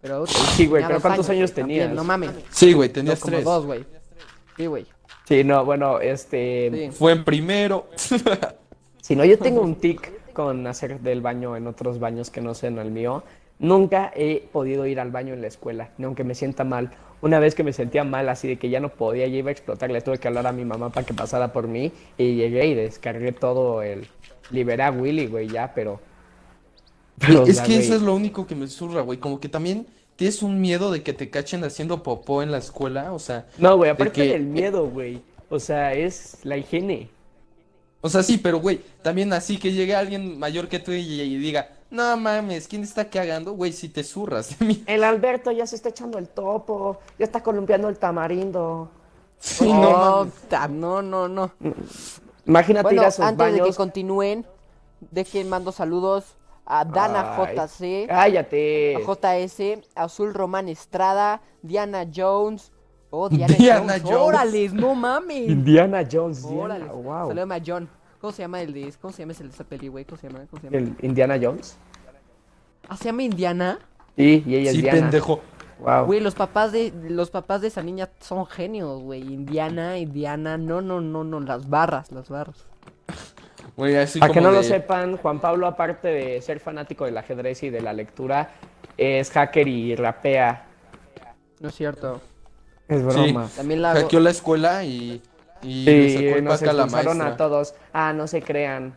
[0.00, 1.96] Pero Sí, güey, pero ¿cuántos años también, tenías?
[1.96, 2.30] No mames.
[2.50, 3.44] Sí, güey, tenías Como tres.
[3.44, 3.84] dos, güey.
[4.56, 4.86] Sí, güey.
[5.26, 6.70] Sí, no, bueno, este...
[6.72, 6.96] Sí.
[6.96, 7.88] Fue en primero.
[9.00, 12.54] Si no, yo tengo un tic con hacer del baño en otros baños que no
[12.54, 13.24] sean el mío.
[13.58, 16.92] Nunca he podido ir al baño en la escuela, ni aunque me sienta mal.
[17.22, 19.52] Una vez que me sentía mal, así de que ya no podía, ya iba a
[19.52, 22.66] explotar, le tuve que hablar a mi mamá para que pasara por mí y llegué
[22.68, 24.06] y descargué todo el...
[24.52, 25.98] Liberé a Willy, güey, ya, pero...
[27.18, 29.18] pero, o es sea, que eso es lo único que me zurra, güey.
[29.18, 33.12] Como que también tienes un miedo de que te cachen haciendo popó en la escuela.
[33.12, 35.20] O sea, No, güey, aparte que- del miedo, güey.
[35.50, 37.08] O sea, es la higiene.
[38.00, 41.36] O sea, sí, pero güey, también así que llegue alguien mayor que tú y, y
[41.38, 43.52] diga, no mames, ¿quién está cagando?
[43.52, 44.84] Güey, si te zurras de mí.
[44.86, 48.90] El Alberto ya se está echando el topo, ya está columpiando el tamarindo.
[49.38, 51.52] Sí, no, no ta- no, no, no.
[52.46, 54.46] Imagínate Bueno, ir a sus antes de que continúen,
[55.12, 58.96] dejen mando saludos a Dana Ay, JC, Cállate.
[58.96, 62.72] a JS, Azul Román Estrada, Diana Jones.
[63.10, 64.02] Oh, Diana, Diana Jones.
[64.02, 64.20] Jones.
[64.20, 65.48] Órale, no mames.
[65.48, 66.44] Indiana Jones.
[66.44, 66.84] Órale.
[66.84, 67.28] Diana, wow.
[67.28, 67.88] Saludame a John.
[68.20, 70.04] ¿Cómo se llama el de cómo se llama ese de esa peli, güey?
[70.04, 70.44] ¿Cómo se llama?
[70.50, 70.76] ¿Cómo se llama?
[70.78, 71.78] El Indiana Jones.
[72.88, 73.78] Ah, se llama Indiana.
[74.16, 75.00] Sí, y ella es Sí, Diana.
[75.00, 75.40] pendejo.
[75.78, 76.06] Wow.
[76.06, 79.22] Güey, los papás de los papás de esa niña son genios, güey.
[79.22, 82.66] Indiana, Indiana, no, no, no, no, las barras, las barras.
[83.76, 87.62] Güey, así Para que no lo sepan, Juan Pablo, aparte de ser fanático del ajedrez
[87.62, 88.50] y de la lectura,
[88.96, 90.66] es hacker y rapea.
[91.60, 92.20] No es cierto.
[92.88, 93.48] Es broma.
[93.56, 95.20] También la Hackeó la escuela y,
[95.62, 97.26] y le sacó Sí, el nos pack a la maestra.
[97.26, 97.74] a todos.
[97.92, 98.94] Ah, no se crean.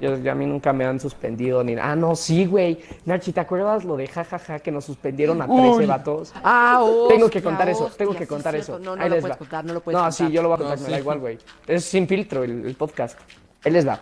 [0.00, 2.80] Yo, yo a mí nunca me han suspendido ni Ah, no, sí, güey.
[3.04, 5.86] Nachi, ¿te acuerdas lo de jajaja que nos suspendieron a 13 Uy.
[5.86, 6.32] vatos?
[6.42, 8.78] Ah, Tengo que hostia, contar eso, hostia, tengo que sí, contar eso.
[8.80, 9.38] No, no Ahí lo puedes va.
[9.38, 10.12] contar, no lo puedes No, contar.
[10.26, 10.90] sí, yo lo voy a No, contar, me sí.
[10.92, 11.38] da igual, güey.
[11.68, 13.18] Es sin filtro el, el podcast.
[13.64, 14.00] Ahí les va.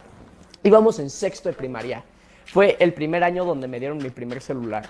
[0.63, 2.03] Íbamos en sexto de primaria.
[2.47, 4.89] Fue el primer año donde me dieron mi primer celular.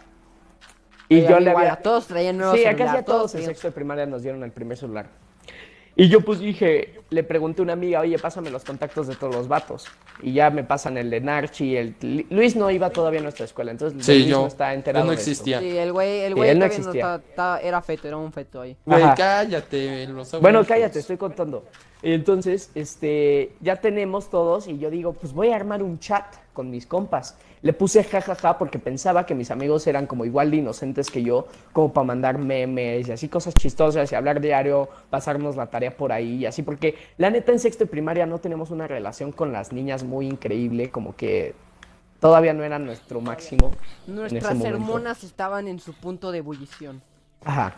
[1.10, 1.72] Y yo a le había...
[1.72, 4.42] a todos traían nuevo Sí, celular, sí a todos en sexto de primaria nos dieron
[4.44, 5.06] el primer celular.
[5.96, 9.34] Y yo pues dije, le pregunté a una amiga, oye, pásame los contactos de todos
[9.34, 9.86] los vatos.
[10.22, 12.26] Y ya me pasan el de Narchi, el...
[12.30, 15.04] Luis no iba todavía a nuestra escuela, entonces Sí, Luis yo, no está yo enterado
[15.06, 15.30] no de esto.
[15.30, 15.58] existía.
[15.60, 17.20] Sí, el güey, el Sí, güey él no existía.
[17.62, 18.76] era feto, era un feto ahí.
[18.86, 21.64] Güey, cállate, los Bueno, cállate, estoy contando.
[22.02, 26.70] Entonces, este, ya tenemos todos y yo digo, pues voy a armar un chat con
[26.70, 27.36] mis compas.
[27.62, 31.46] Le puse jajaja porque pensaba que mis amigos eran como igual de inocentes que yo,
[31.74, 36.10] como para mandar memes y así cosas chistosas y hablar diario, pasarnos la tarea por
[36.10, 39.52] ahí y así, porque la neta en sexto de primaria no tenemos una relación con
[39.52, 41.54] las niñas muy increíble, como que
[42.20, 43.72] todavía no era nuestro máximo.
[44.06, 47.02] Nuestras hormonas estaban en su punto de ebullición.
[47.44, 47.74] Ajá.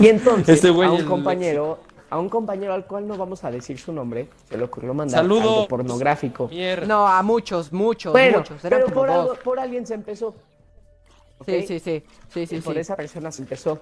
[0.00, 3.78] Y entonces Este a un compañero, a un compañero al cual no vamos a decir
[3.78, 5.42] su nombre, se le ocurrió mandar Saludos.
[5.44, 6.48] algo pornográfico.
[6.48, 6.86] Mierda.
[6.86, 8.64] No, a muchos, muchos, Bueno, muchos.
[8.64, 10.34] Eran pero por, algo- por alguien se empezó.
[11.44, 11.64] Sí, ¿ok?
[11.66, 12.02] sí, sí.
[12.32, 12.80] Sí, sí, Y por sí.
[12.80, 13.78] esa persona se empezó.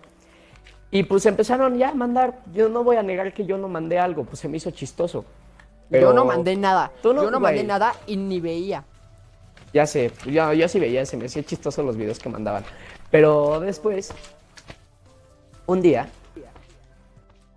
[0.94, 2.38] Y pues empezaron ya a mandar.
[2.52, 5.24] Yo no voy a negar que yo no mandé algo, pues se me hizo chistoso.
[5.90, 6.92] Yo no mandé nada.
[7.02, 8.84] Tú no, Yo no mandé nada y ni veía.
[9.72, 12.62] Ya sé, yo, yo sí veía, se me hacía chistoso los videos que mandaban.
[13.10, 14.12] Pero después,
[15.64, 16.10] un día,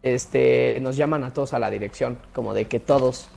[0.02, 3.28] este, nos llaman a todos a la dirección, como de que todos.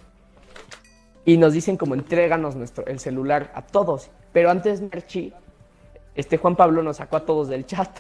[1.25, 4.11] Y nos dicen como entréganos nuestro, el celular a todos.
[4.33, 5.33] Pero antes Marchi,
[6.15, 7.91] este Juan Pablo nos sacó a todos del chat.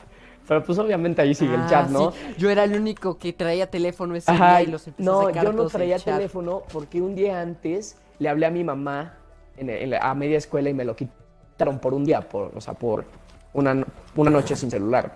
[0.48, 2.10] Pero pues obviamente ahí sigue el Ah, chat, ¿no?
[2.10, 2.18] sí.
[2.38, 5.20] Yo era el único que traía teléfono ese Ajá, día y los empecé a no,
[5.26, 9.14] sacar yo no traía teléfono porque un día antes le hablé a mi mamá
[9.58, 12.60] en, en la- a media escuela y me lo quitaron por un día, por, o
[12.62, 13.04] sea, por
[13.52, 13.84] una,
[14.16, 15.12] una noche sin celular.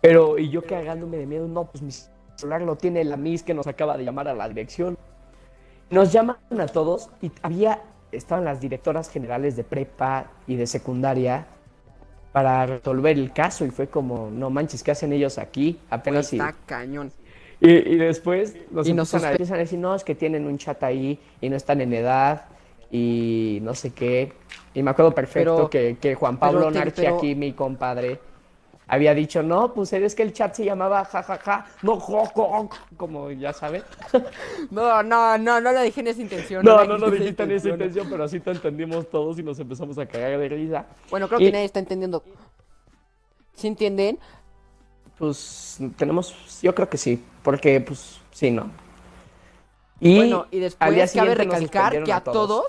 [0.00, 1.90] Pero, y yo cagándome de miedo, no, pues mi
[2.36, 4.96] celular lo tiene la Miss que nos acaba de llamar a la dirección.
[5.90, 11.46] Nos llaman a todos y había, estaban las directoras generales de prepa y de secundaria
[12.34, 15.78] para resolver el caso y fue como, no manches, ¿qué hacen ellos aquí?
[15.88, 16.34] Apenas si...
[16.36, 17.12] Está cañón.
[17.60, 20.44] Y, y después nos Y nos empiezan, a, empiezan a decir, no, es que tienen
[20.44, 22.46] un chat ahí y no están en edad
[22.90, 24.32] y no sé qué.
[24.74, 28.18] Y me acuerdo perfecto Pero- que, que Juan Pablo Narchi, pero- aquí mi compadre,
[28.86, 33.30] había dicho, no, pues es que el chat se llamaba jajaja, no, jo, jo", como
[33.30, 33.84] ya sabes.
[34.70, 36.64] No, no, no, no lo dije en esa intención.
[36.64, 38.08] No, no lo dijiste en esa intención.
[38.10, 40.86] pero así te entendimos todos y nos empezamos a cagar de risa.
[41.10, 42.22] Bueno, creo Y- que nadie está entendiendo.
[43.54, 44.18] ¿Sí entienden?
[45.18, 48.70] Pues tenemos, yo creo que sí, porque pues sí, ¿no?
[50.00, 52.66] Y bueno, y después cabe recalcar que a todos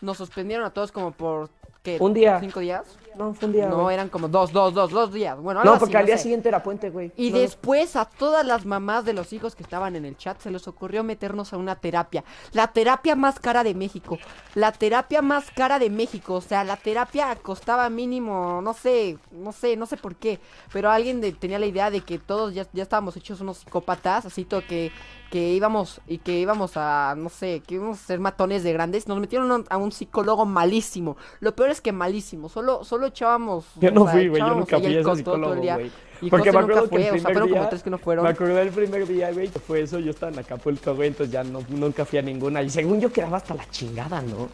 [0.00, 1.50] nos suspendieron a todos como por
[1.82, 1.98] ¿qué?
[2.00, 2.40] Un día.
[2.40, 2.98] ¿Cinco días?
[3.16, 3.94] No, fue un día, No, güey.
[3.94, 5.38] eran como dos, dos, dos, dos días.
[5.38, 6.24] Bueno, algo No, así, porque al día sé.
[6.24, 7.12] siguiente era puente, güey.
[7.16, 10.40] Y No, después a todas las mamás de los hijos que estaban en el chat
[10.40, 12.24] se les ocurrió meternos a una terapia.
[12.52, 14.18] La terapia más cara de México.
[14.54, 16.34] La terapia más cara de México.
[16.34, 20.40] O sea, la terapia costaba mínimo, no sé, no sé, no sé por qué.
[20.72, 24.26] Pero alguien de- tenía la idea de que todos ya, ya estábamos hechos unos psicópatas.
[24.26, 24.92] Así que,
[25.30, 29.08] que íbamos y que íbamos a, no sé, que íbamos a ser matones de grandes.
[29.08, 31.16] Nos metieron a un- a un psicólogo malísimo.
[31.40, 32.48] Lo peor es que malísimo.
[32.48, 33.64] Solo, solo echábamos.
[33.80, 34.40] Yo o no sea, fui, güey.
[34.42, 35.74] Yo nunca fui a ese psicólogo, día.
[35.76, 35.90] güey.
[36.22, 37.98] Y Porque José me nunca acuerdo que fue, o sea, fueron como tres que no
[37.98, 38.24] fueron.
[38.24, 39.98] Me acordé del primer día, güey, que fue eso.
[39.98, 42.62] Yo estaba en Acapulco, güey, entonces ya no, nunca fui a ninguna.
[42.62, 44.48] Y según yo quedaba hasta la chingada, ¿no?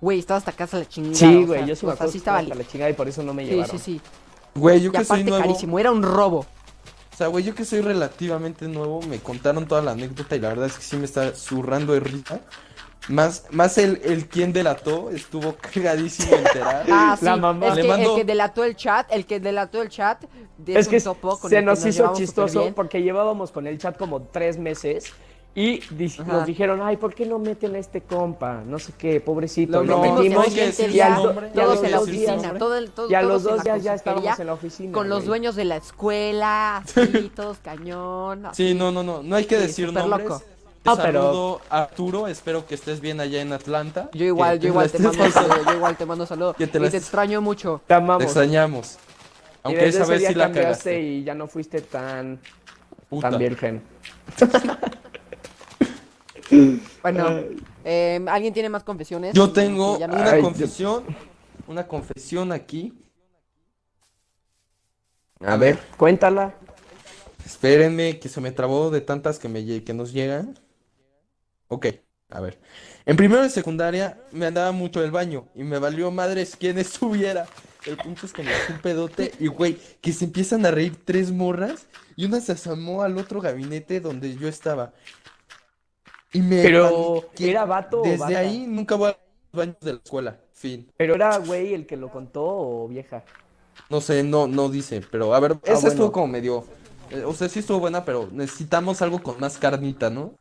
[0.00, 1.16] Güey, estaba hasta casa la chingada.
[1.16, 3.34] Sí, güey, yo sí me acuerdo sí estaba hasta la chingada y por eso no
[3.34, 3.78] me Sí, llevaron.
[3.78, 4.00] sí, sí.
[4.54, 5.42] Güey, yo Y que soy nuevo.
[5.42, 6.40] carísimo, era un robo.
[7.12, 10.50] O sea, güey, yo que soy relativamente nuevo, me contaron toda la anécdota y la
[10.50, 12.40] verdad es que sí me está zurrando de risa.
[13.08, 16.84] Más, más el, el quien delató estuvo cagadísimo enterar.
[16.90, 17.24] Ah, sí.
[17.24, 17.68] La mamá.
[17.68, 20.24] Es Le que mando- el que delató el chat, el que delató el chat,
[20.66, 23.96] Es un que topo con se que nos hizo chistoso porque llevábamos con el chat
[23.96, 25.12] como tres meses
[25.54, 26.24] y di- Ajá.
[26.32, 28.62] nos dijeron, ay, ¿por qué no meten a este compa?
[28.64, 29.78] No sé qué, pobrecito.
[29.82, 31.16] Lo Y lo metimos ya
[31.54, 33.82] todos los en la oficina, todo el, todo- y a todos los en dos días
[33.82, 34.92] ya estábamos en la oficina.
[34.92, 35.28] Con los güey.
[35.28, 38.46] dueños de la escuela, así, todos cañón.
[38.46, 38.68] así.
[38.68, 40.28] Sí, no, no, no, no hay que Sí, decir nombres.
[40.28, 40.42] loco.
[40.92, 44.08] Ah, pero- saludo Arturo, espero que estés bien allá en Atlanta.
[44.12, 46.54] Yo igual, yo igual te mando saludo, yo igual te mando un saludo.
[46.54, 47.80] Que te y te extraño mucho.
[47.86, 48.18] Te amamos.
[48.18, 48.94] Te extrañamos.
[48.94, 48.98] y
[49.64, 51.00] Aunque desde esa vez sí la cambiaste cagaste.
[51.02, 52.40] y ya no fuiste tan,
[53.08, 53.30] Puta.
[53.30, 53.82] tan virgen.
[57.02, 57.40] Bueno,
[57.84, 59.34] eh, ¿alguien tiene más confesiones?
[59.34, 61.04] Yo tengo no- una Ay, confesión,
[61.66, 62.94] una confesión aquí.
[65.40, 66.54] A ver, cuéntala.
[67.44, 70.58] Espérenme, que se me trabó de tantas que, me, que nos llegan.
[71.68, 71.86] Ok,
[72.30, 72.58] a ver.
[73.06, 77.46] En primero de secundaria me andaba mucho el baño y me valió madres quién estuviera.
[77.84, 80.96] El punto es que me hice un pedote y, güey, que se empiezan a reír
[81.04, 84.92] tres morras y una se asomó al otro gabinete donde yo estaba.
[86.32, 87.50] Y me Pero, paniqué.
[87.50, 89.18] ¿era vato o Desde ahí nunca voy a
[89.52, 90.40] los baños de la escuela.
[90.52, 90.92] Fin.
[90.96, 93.24] ¿Pero era güey el que lo contó o vieja?
[93.90, 95.88] No sé, no, no dice, pero a ver, esa Ah, bueno.
[95.88, 96.66] estuvo como medio.
[97.08, 100.38] eh, o sea, sí estuvo buena, pero necesitamos algo con más carnita, ¿no?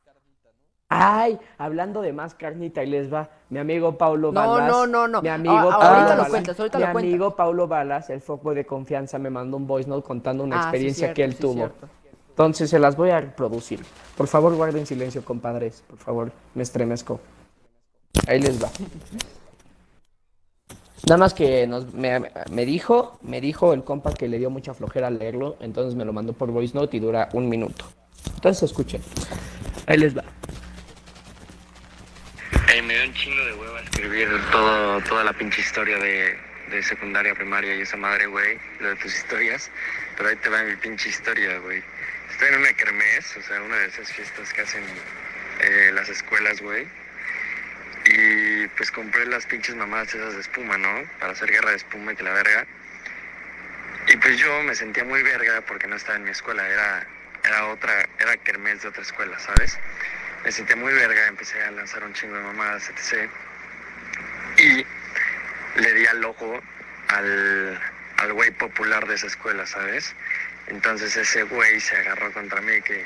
[0.89, 3.29] Ay, hablando de más carnita, ahí les va.
[3.49, 4.71] Mi amigo Paulo No, Balas.
[4.71, 5.21] no, no, no.
[5.21, 7.09] Mi amigo Ah, Paulo ahorita lo cuentas, ahorita mi lo cuentas.
[7.11, 10.61] amigo Paulo Balas, el foco de confianza, me mandó un voice note contando una Ah,
[10.61, 11.53] sí, experiencia cierto, que él sí, tuvo.
[11.55, 11.89] cierto.
[12.29, 13.83] Entonces se las voy a reproducir.
[14.15, 15.83] Por favor, guarden silencio, compadres.
[15.89, 17.19] Por favor, me estremezco.
[18.27, 18.69] Ahí les va.
[21.07, 22.21] Nada más que nos, me,
[22.51, 26.13] me dijo, me dijo el compa que le dio mucha flojera leerlo, entonces me lo
[26.13, 27.85] mandó por voice note y dura un minuto.
[28.35, 29.01] Entonces escuchen.
[29.85, 30.23] Ahí les va.
[32.75, 33.79] Eh, me dio un chingo de hueva
[34.51, 36.37] todo, toda la pinche historia de,
[36.69, 39.69] de secundaria, primaria y esa madre, güey, lo de tus historias.
[40.15, 41.83] Pero ahí te va mi pinche historia, güey.
[42.31, 44.83] Estoy en una kermés, o sea, una de esas fiestas que hacen
[45.61, 46.87] eh, las escuelas, güey.
[48.05, 51.03] Y pues compré las pinches mamadas esas de espuma, ¿no?
[51.19, 52.65] Para hacer guerra de espuma y que la verga.
[54.07, 57.05] Y pues yo me sentía muy verga porque no estaba en mi escuela, era,
[57.43, 59.77] era otra, era kermés de otra escuela, ¿sabes?
[60.43, 63.29] me sentía muy verga, empecé a lanzar un chingo de mamadas, etc.
[64.57, 64.85] Y
[65.79, 66.61] le di al ojo
[67.09, 67.79] al,
[68.17, 70.15] al güey popular de esa escuela, ¿sabes?
[70.67, 73.05] Entonces ese güey se agarró contra mí que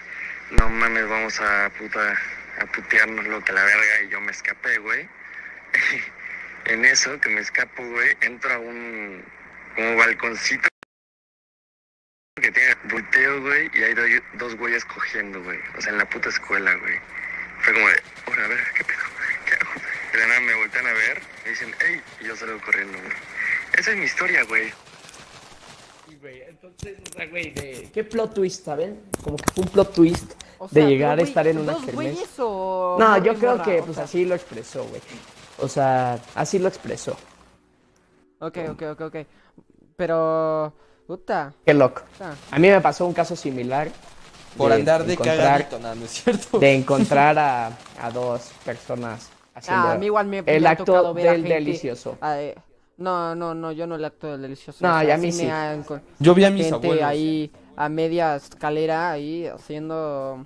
[0.52, 2.18] no mames, vamos a puta
[2.60, 5.08] a putearnos lo que la verga y yo me escapé, güey.
[6.66, 9.24] en eso que me escapo, güey, entro a un
[9.76, 10.68] como balconcito
[12.42, 15.60] que tiene volteo, güey, y hay do- dos güeyes cogiendo, güey.
[15.78, 17.00] O sea, en la puta escuela, güey.
[17.62, 19.00] Fue como de, "Ahora, a ver, ¿qué pedo?
[19.46, 19.72] ¿Qué hago?
[20.14, 23.12] De nada me voltean a ver, me dicen, hey, y yo salgo corriendo, güey.
[23.78, 24.70] Esa es mi historia, güey.
[26.08, 27.90] Sí, güey, entonces, o sea, güey, de...
[27.94, 29.02] ¿Qué plot twist, saben?
[29.24, 31.86] Como que fue un plot twist O de llegar pero, a estar en una ¿dos
[31.86, 32.20] kermés.
[32.40, 35.02] o No, yo creo que O pues sea, así lo expresó, güey.
[35.60, 37.16] O sea, así lo expresó.
[38.40, 39.16] Ok, ok, ok, ok.
[39.96, 40.74] Pero,
[41.06, 41.54] puta.
[41.66, 42.02] Qué loco.
[42.52, 43.90] A mí me pasó un caso similar.
[44.58, 45.38] Por andar de encontrar-
[45.70, 46.60] cagadito, no, no es cierto.
[46.60, 47.68] De encontrar a,
[48.00, 51.32] a dos personas haciendo ah, a mí igual me, el me acto tocado ver a
[51.34, 52.18] del gente- delicioso.
[52.24, 52.56] eh,
[52.98, 54.80] no, no, no, yo no el acto del delicioso.
[54.86, 55.84] No, o sea, y a mí sí me han
[56.20, 57.04] Yo vi a mis gente abuelos.
[57.06, 60.46] ahí a media escalera ahí haciendo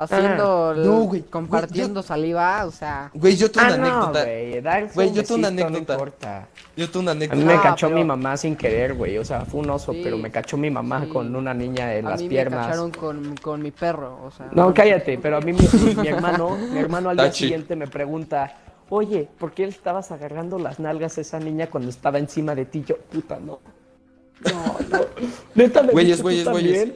[0.00, 4.80] haciendo el- no, güey, compartiendo saliva, o sea, Güey, yo tengo Ah, una no, anécdota.
[4.94, 5.70] güey, yo tengo una anécdota.
[5.72, 6.48] No importa.
[6.76, 7.46] Yo tengo una A mí anécdota.
[7.46, 9.18] me Ah, cachó pero- mi mamá sin querer, güey.
[9.18, 10.00] O sea, fue un oso, Sí.
[10.02, 11.10] pero me cachó mi mamá Sí.
[11.10, 12.66] con una niña en a las mí me piernas.
[12.66, 14.48] cacharon con, con mi perro, o sea.
[14.52, 18.54] No, cállate, pero a mí mi, mi hermano, mi hermano al día siguiente me pregunta,
[18.88, 22.64] oye, ¿por qué le estabas agarrando las nalgas a esa niña cuando estaba encima de
[22.64, 22.82] ti?
[22.86, 23.60] Yo, puta, no.
[24.42, 25.00] No, no.
[25.54, 26.88] Neta, me Güeyes, güeyes, güeyes.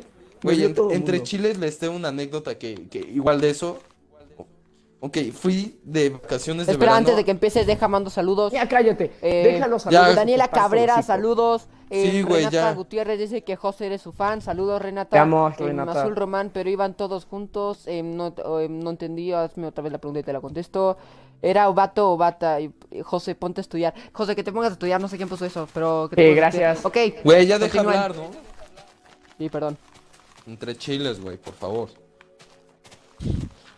[0.45, 1.25] Güey, en- entre mundo.
[1.25, 3.79] chiles les tengo una anécdota que, que igual de eso.
[5.01, 6.97] Ok, fui de vacaciones de Espera, verano.
[6.97, 8.55] antes de que empieces, deja mando saludos.
[8.55, 9.13] Ya cállate.
[9.21, 9.91] Eh, Déjalos ya.
[9.91, 10.17] saludos.
[10.17, 11.67] Daniela Cabrera, saludos.
[11.91, 12.73] Eh, Sí, güey, Renata ya.
[12.73, 14.41] Gutiérrez dice que José eres su fan.
[14.41, 15.11] Saludos, Renata.
[15.11, 16.01] Te amo, Eh, Renata.
[16.01, 17.83] Azul Román, pero iban todos juntos.
[17.87, 19.31] eh, no, eh, no entendí.
[19.33, 20.97] Hazme otra vez la pregunta y te la contesto.
[21.43, 22.59] ¿Era vato o bata?
[22.63, 23.93] Y, y, José, ponte a estudiar.
[24.15, 25.03] José, que te pongas a estudiar.
[25.03, 26.09] No sé quién puso eso, pero.
[26.09, 26.53] Que te a estudiar.
[26.77, 26.87] gracias.
[26.87, 26.97] Ok.
[27.23, 27.99] Güey, ya deja continúen.
[28.03, 28.31] hablar, ¿no?
[29.37, 29.77] Sí, perdón.
[30.47, 31.91] Entre chiles, güey, por favor.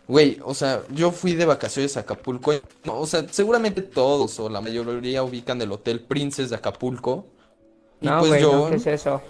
[0.07, 2.53] Güey, o sea, yo fui de vacaciones a Acapulco.
[2.85, 7.27] no, o sea, seguramente todos o la mayoría ubican el Hotel Princess de Acapulco.
[7.99, 9.21] Y No, pues yo, no, ¿qué es eso?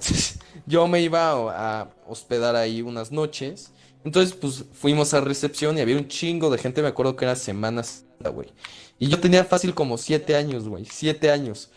[0.66, 3.70] yo me iba a, a hospedar ahí unas noches.
[4.04, 6.82] Entonces, pues fuimos a recepción y había un chingo de gente.
[6.82, 8.52] Me acuerdo que era Semana Santa, güey.
[8.98, 10.84] Y yo tenía fácil como siete años, güey.
[10.84, 11.70] Siete años.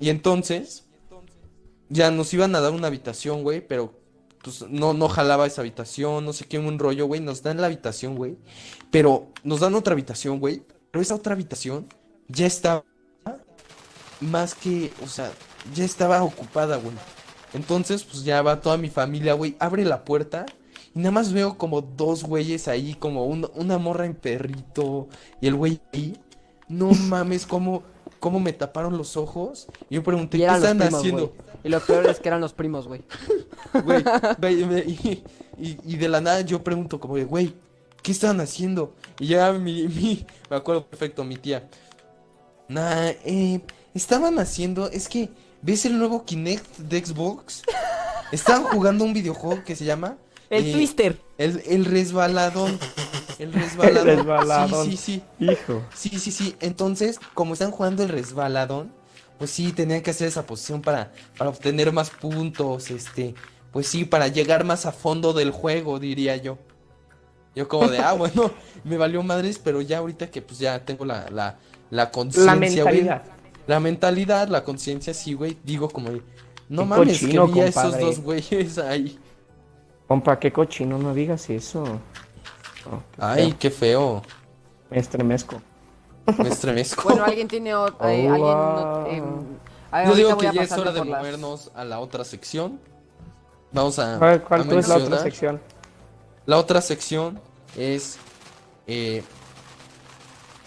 [0.00, 0.84] Y entonces,
[1.88, 3.99] ya nos iban a dar una habitación, güey, pero
[4.42, 7.20] pues no, no jalaba esa habitación, no sé qué, un rollo, güey.
[7.20, 8.36] Nos dan la habitación, güey.
[8.90, 10.62] Pero nos dan otra habitación, güey.
[10.90, 11.86] Pero esa otra habitación
[12.28, 12.84] ya estaba
[14.20, 15.32] más que, o sea,
[15.74, 16.94] ya estaba ocupada, güey.
[17.52, 19.56] Entonces, pues ya va toda mi familia, güey.
[19.58, 20.46] Abre la puerta
[20.94, 25.08] y nada más veo como dos güeyes ahí, como un- una morra en perrito
[25.40, 26.16] y el güey ahí.
[26.68, 27.82] No mames, cómo,
[28.20, 29.66] cómo me taparon los ojos.
[29.88, 31.32] Y yo pregunté, ¿qué están primos, haciendo?
[31.64, 33.02] Y lo peor es que eran los primos, güey.
[33.84, 34.02] Güey,
[34.86, 35.22] y,
[35.58, 37.54] y- y de la nada yo pregunto como de, güey,
[38.02, 38.94] ¿qué estaban haciendo?
[39.18, 41.68] Y ya mi, mi, me acuerdo perfecto, mi tía.
[42.68, 43.60] Nah, eh,
[43.94, 45.28] estaban haciendo, es que,
[45.62, 47.62] ¿ves el nuevo Kinect de Xbox?
[48.32, 50.16] Estaban jugando un videojuego que se llama...
[50.48, 51.20] El eh, Twister.
[51.38, 52.78] El, el resbaladón.
[53.38, 54.06] El resbaladón.
[54.06, 54.86] resbaladón.
[54.90, 55.82] Sí, sí, Hijo.
[55.94, 56.08] sí.
[56.10, 56.56] Sí, sí, sí.
[56.60, 58.92] Entonces, como están jugando el resbaladón,
[59.40, 63.34] pues sí, tenían que hacer esa posición para, para obtener más puntos, este,
[63.72, 66.58] pues sí, para llegar más a fondo del juego, diría yo.
[67.54, 68.50] Yo como de, ah, bueno,
[68.84, 72.58] me valió madres, pero ya ahorita que pues ya tengo la, la, la conciencia, La
[72.58, 73.22] güey, mentalidad.
[73.66, 76.10] La mentalidad, la conciencia, sí, güey, digo como
[76.68, 79.18] no mames, que vi a esos dos güeyes ahí.
[80.06, 81.82] Compa, qué cochino, no digas eso.
[82.84, 84.20] Qué Ay, qué feo,
[84.90, 85.62] Me estremezco.
[86.38, 87.02] Me estremezco.
[87.04, 88.74] Bueno, alguien tiene ot- eh, Oh, alguien wow.
[88.76, 89.04] no-
[89.92, 92.80] ver, Yo digo que ya es hora de las- movernos a la otra sección.
[93.72, 95.60] Vamos a, ¿Cuál, cuál a tú es la otra sección?
[96.46, 97.40] La otra sección
[97.76, 98.18] es.
[98.86, 99.22] Eh,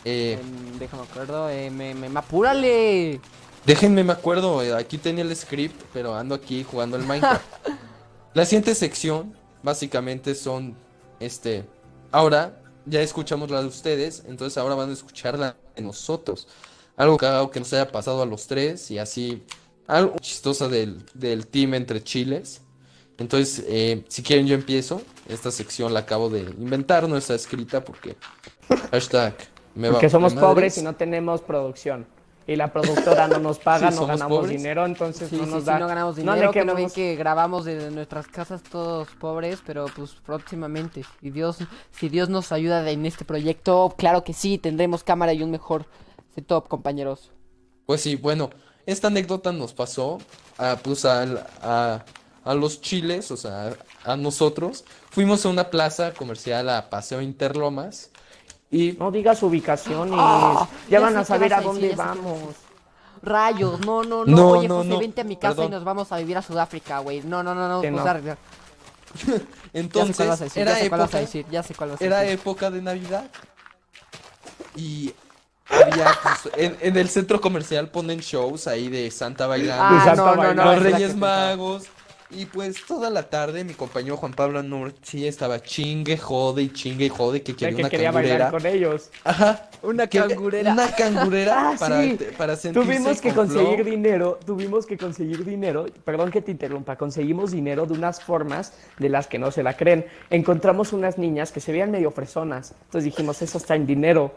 [0.05, 3.19] eh, Em, déjame acuerdo, eh, me, me, me- apúrale.
[3.65, 7.43] déjenme, me acuerdo, eh, aquí tenía el script, pero ando aquí jugando el Minecraft.
[8.33, 10.75] la siguiente sección, básicamente, son.
[11.19, 11.65] Este.
[12.11, 16.47] Ahora, ya escuchamos la de ustedes, entonces ahora van a escuchar la de nosotros.
[16.95, 19.43] Algo que, algo que nos haya pasado a los tres y así.
[19.87, 22.61] Algo chistosa del, del team entre chiles.
[23.17, 25.01] Entonces, eh, si quieren yo empiezo.
[25.27, 28.17] Esta sección la acabo de inventar, no está escrita porque
[28.91, 29.35] hashtag
[29.73, 32.05] me va Porque somos pobres y no tenemos producción.
[32.45, 34.57] Y la productora no nos paga, Sí, no ganamos pobres.
[34.57, 35.79] dinero, entonces Sí, no nos sí, da.
[35.79, 39.59] no ganamos no le dinero, que no ven que grabamos desde nuestras casas todos pobres,
[39.65, 41.05] pero pues próximamente.
[41.21, 41.59] Y Dios,
[41.91, 45.85] si Dios nos ayuda en este proyecto, claro que sí, tendremos cámara y un mejor
[46.35, 47.31] setup, compañeros.
[47.85, 48.49] Pues sí, bueno,
[48.85, 50.17] esta anécdota nos pasó
[50.57, 52.03] a, pues, al- a,
[52.43, 54.83] a los chiles, o sea, a nosotros.
[55.11, 58.09] Fuimos a una plaza comercial a Paseo Interlomas
[58.73, 60.15] y No digas ubicaciones.
[60.17, 62.55] Ah, ya ya van a saber a a dónde decir, vamos.
[63.21, 64.35] Rayos, no, no, no.
[64.35, 65.67] No, Oye, no, José, no, vente a mi casa perdón.
[65.67, 67.21] y nos vamos a vivir a Sudáfrica, güey.
[67.23, 68.11] No, no, no, no, Que pues, no.
[68.11, 68.37] arreglar.
[69.93, 71.45] Ya sé cuál entonces vas a decir, era ya sé cuál vas a época, decir,
[71.49, 72.39] ya sé cuál vas a era decir.
[72.39, 73.31] época de Navidad
[74.75, 75.13] y
[75.69, 79.97] había, pues, en, en el centro comercial ponen shows ahí de Santa bailando.
[79.97, 80.63] Ah, Santa no, no, bailando.
[80.65, 80.73] no.
[80.73, 81.15] los Reyes.
[81.15, 81.85] Magos.
[82.35, 87.05] Y pues toda la tarde mi compañero Juan Pablo Norchi estaba chingue, jode y chingue
[87.05, 88.49] y jode que quería que una quería cangurera.
[88.49, 89.09] bailar con ellos.
[89.23, 89.69] Ajá.
[89.83, 90.73] Una que- cangurera.
[90.73, 92.17] Una cangurera Ah, para, sí.
[92.37, 93.85] para sentirse Tuvimos que con conseguir flow.
[93.91, 99.09] dinero, tuvimos que conseguir dinero, perdón que te interrumpa, conseguimos dinero de unas formas de
[99.09, 100.05] las que no se la creen.
[100.29, 104.33] Encontramos unas niñas que se veían medio fresonas, entonces dijimos, eso está en dinero.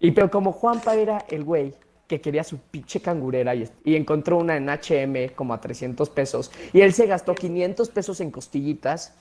[0.00, 1.74] Y pero como Juanpa era el güey
[2.06, 6.50] que quería su pinche cangurera y, y encontró una en H&M como a 300 pesos,
[6.72, 9.14] y él se gastó 500 pesos en costillitas,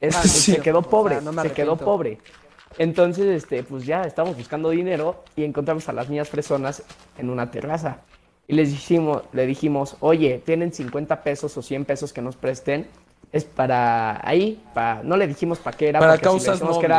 [0.00, 2.18] es- Ah, se quedó O sea, pobre, no se quedó pobre.
[2.78, 6.82] Entonces, este, pues ya estábamos buscando dinero y encontramos a las niñas fresonas
[7.18, 7.98] en una terraza.
[8.46, 12.88] Y les dijimos, le dijimos, oye, tienen 50 pesos o 100 pesos que nos presten.
[13.32, 16.54] Es para ahí, para, no le dijimos para qué era, Para porque si le causas
[16.60, 16.96] decimos que era.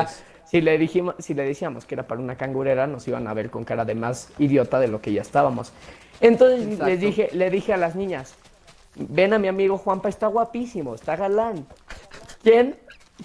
[0.51, 3.49] Si le, dijimos, si le decíamos que era para una cangurera, nos iban a ver
[3.49, 5.71] con cara de más idiota de lo que ya estábamos.
[6.19, 6.85] Entonces Exacto.
[6.87, 8.33] les dije, le dije a las niñas,
[8.95, 11.65] ven a mi amigo Juanpa, está guapísimo, está galán.
[12.43, 12.77] ¿Quién,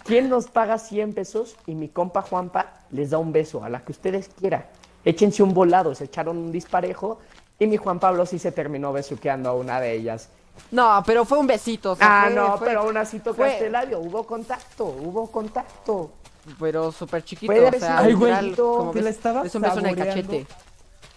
[0.05, 1.57] ¿Quién nos paga 100 pesos?
[1.67, 4.65] Y mi compa Juanpa les da un beso, a la que ustedes quieran.
[5.05, 7.19] Échense un volado, se echaron un disparejo
[7.59, 10.29] y mi Juan Pablo sí se terminó besuqueando a una de ellas.
[10.71, 11.91] No, pero fue un besito.
[11.93, 15.29] o sea, Ah, fue- no, fue- pero aún así tocaste el labio, hubo contacto, hubo
[15.31, 16.13] contacto.
[16.61, 19.55] Pero súper chiquito, Puede o sea, decir, güey, literal, como te la ves, estabas es
[19.55, 20.33] un beso en el saboreando.
[20.33, 20.47] cachete.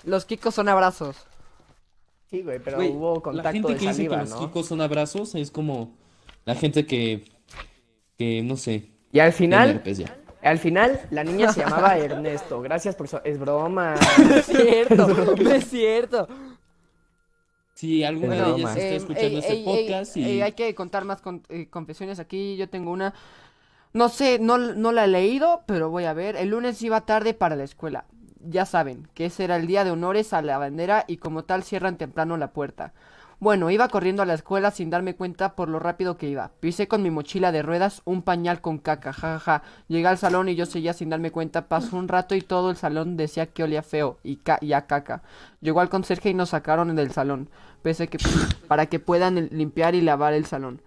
[0.04, 1.16] Los kikos son abrazos.
[2.30, 4.40] Sí, güey, pero Güey, hubo la contacto gente de que dice saliva, que los ¿no?
[4.40, 5.96] kikos son abrazos es como
[6.46, 7.26] la gente que,
[8.18, 10.16] que no sé, Y al tiene final, herpes ya.
[10.44, 12.62] al final, la niña se llamaba Ernesto.
[12.62, 13.22] Gracias por eso.
[13.24, 13.96] Es broma.
[14.36, 16.28] Es cierto, no es cierto.
[17.74, 18.70] Si alguna Bueno, de ellas ma.
[18.78, 21.44] está Em, escuchando ey, este ey, podcast ey, y ey, hay que contar más con-
[21.50, 22.58] eh, confesiones aquí.
[22.58, 23.14] Yo tengo una.
[23.94, 26.36] No sé, no, no la he leído, pero voy a ver.
[26.36, 28.06] El lunes iba tarde para la escuela.
[28.42, 31.64] Ya saben, que ese era el día de honores a la bandera y como tal
[31.64, 32.94] cierran temprano la puerta.
[33.40, 36.52] Bueno, iba corriendo a la escuela sin darme cuenta por lo rápido que iba.
[36.60, 39.64] Pisé con mi mochila de ruedas un pañal con caca, jajaja.
[39.88, 41.68] Llegué al salón y yo seguía sin darme cuenta.
[41.68, 44.88] Pasó un rato y todo el salón decía que olía feo y, ca- y a
[44.88, 45.24] caca.
[45.62, 47.50] Llegó al conserje y nos sacaron del salón.
[47.82, 48.18] Pese que
[48.68, 50.82] para que puedan limpiar y lavar el salón.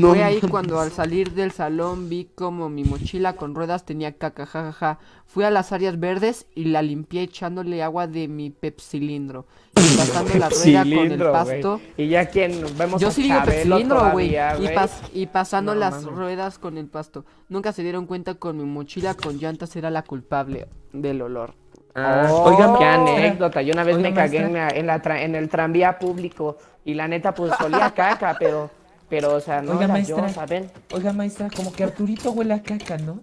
[0.00, 4.46] Fue ahí cuando al salir del salón vi como mi mochila con ruedas tenía caca,
[4.46, 4.98] jajaja.
[5.26, 9.46] Fui a las áreas verdes y la limpié echándole agua de mi pepsilindro.
[9.76, 11.80] Y pasando la rueda con el pasto.
[11.96, 14.30] Y ya quien vemos Yo a sí digo pepsilindro, güey.
[14.30, 17.24] Y, pas- y pasando No las ruedas con el pasto.
[17.48, 21.54] Nunca se dieron cuenta con mi mochila con llantas era la culpable del olor.
[21.94, 22.50] Ah, Oh.
[22.50, 23.62] Oigan, qué anécdota.
[23.62, 26.94] Yo una vez me cagué en, la- en, la tra- en el tranvía público y
[26.94, 28.68] la neta, pues olía a caca, pero,
[29.08, 30.28] pero, o sea, no Oiga, era maestra.
[30.28, 30.70] yo, ¿saben?
[30.92, 33.20] Oiga, maestra, como que Arturito huele a caca, ¿no?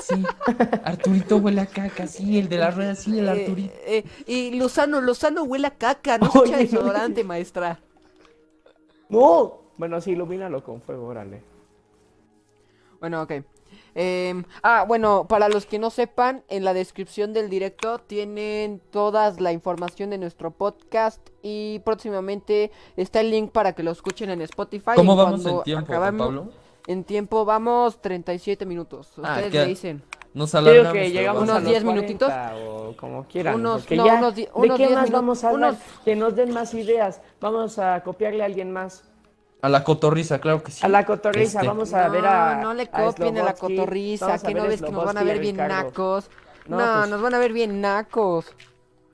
[0.00, 0.22] Sí,
[0.84, 3.72] Arturito huele a caca, sí, el de la rueda, sí, el Arturito.
[3.86, 7.78] Eh, eh, y Lozano, Lozano huele a caca, no se echa desodorante, maestra.
[9.08, 9.60] ¡No!
[9.76, 11.42] Bueno, sí, ilumínalo con fuego, órale.
[13.00, 13.32] Bueno, ok.
[13.94, 19.30] Em, ah, bueno, para los que no sepan, en la descripción del directo tienen toda
[19.38, 24.40] la información de nuestro podcast y próximamente está el link para que lo escuchen en
[24.42, 24.92] Spotify.
[24.96, 26.48] ¿Cómo Y vamos en tiempo, acabamos- Pablo?
[26.86, 29.12] En tiempo vamos 37 minutos.
[29.22, 29.58] Ah, Ustedes ¿qué?
[29.60, 30.02] me dicen.
[30.34, 30.92] Nos Creo alargamos.
[30.94, 31.62] que llegamos Unos a vamos.
[31.62, 32.32] los 10 40 minutitos.
[32.66, 33.54] O como quieran.
[33.54, 35.70] Unos- porque no, ya, unos di- ¿De unos qué 10 más vamos a hablar?
[35.74, 37.20] unos- Que nos den más ideas.
[37.40, 39.04] Vamos a copiarle a alguien más.
[39.64, 40.84] A la cotorriza, claro que sí.
[40.84, 42.54] A la cotorriza, Este, vamos a no, ver a.
[42.56, 45.56] no le copien a, la cotorriza, que no ves que nos van a ver bien
[45.56, 45.84] Ricardo.
[45.86, 46.30] nacos.
[46.66, 48.44] No, No, pues- nos van a ver bien nacos.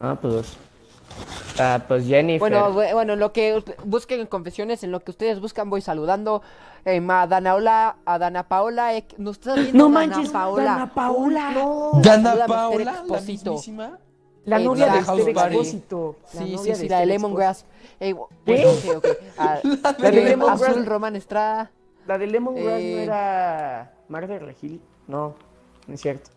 [0.01, 0.57] Ah, pues.
[1.57, 2.41] Ah, pues Jennifer.
[2.41, 5.83] Bueno, bu- bueno, lo que us- busquen en confesiones, en lo que ustedes buscan, voy
[5.83, 6.43] saludando
[6.85, 8.97] eh, a Dana Ola, a Dana Paola.
[8.97, 10.65] eh, ¿Nos estás viendo, no Dana manches, Paola?
[10.65, 11.51] Dana Paola.
[11.53, 11.91] No.
[12.03, 13.53] Dana Paola, la Exposito.
[13.53, 13.99] mismísima.
[14.51, 15.27] La Eh, novia la de de House.
[15.29, 16.17] Expósito.
[16.27, 17.65] Sí, novia sí, de sí, la de Lemongrass.
[18.01, 18.65] Eh, ¿Qué?
[18.65, 19.07] bueno, ok, ok.
[19.39, 19.61] Ah,
[19.99, 20.63] La de eh, Lemongrass.
[20.63, 21.71] Azul Roman Estrada.
[22.07, 23.03] La de Lemongrass no Eh.
[23.05, 24.81] era Mar de Regil.
[25.07, 25.35] No,
[25.87, 26.31] no es cierto.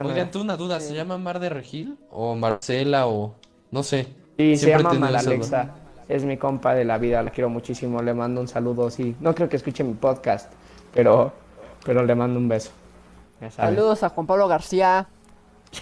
[0.00, 1.96] No Oigan, tú una duda, ¿se llama Mar de Regil?
[2.10, 3.34] ¿O Marcela o...?
[3.70, 4.08] No sé.
[4.36, 5.74] Sí, se Siempre he llama esa Malalexa.
[6.08, 8.02] Es mi compa de la vida, la quiero muchísimo.
[8.02, 9.14] Le mando un saludo, sí.
[9.20, 10.52] No creo que escuche mi podcast,
[10.92, 11.32] pero,
[11.84, 12.70] pero le mando un beso.
[13.50, 15.06] Saludos a Juan Pablo García.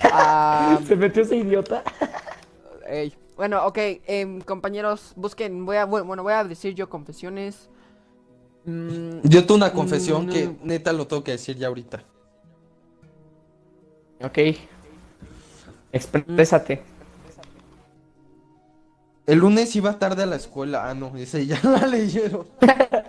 [0.02, 1.82] A- ¿Se metió ese idiota?
[2.86, 7.68] Ey, Bueno, ok, em, compañeros, busquen, voy a, bu- bueno, voy a decir yo confesiones.
[8.64, 10.56] Mm, Yo tengo una confesión Mm, que no.
[10.62, 12.02] neta lo tengo que decir ya ahorita.
[14.22, 14.38] Ok.
[15.92, 16.82] Exprésate.
[19.26, 20.88] El lunes iba tarde a la escuela.
[20.88, 22.46] Ah, no, ese ya la leyeron.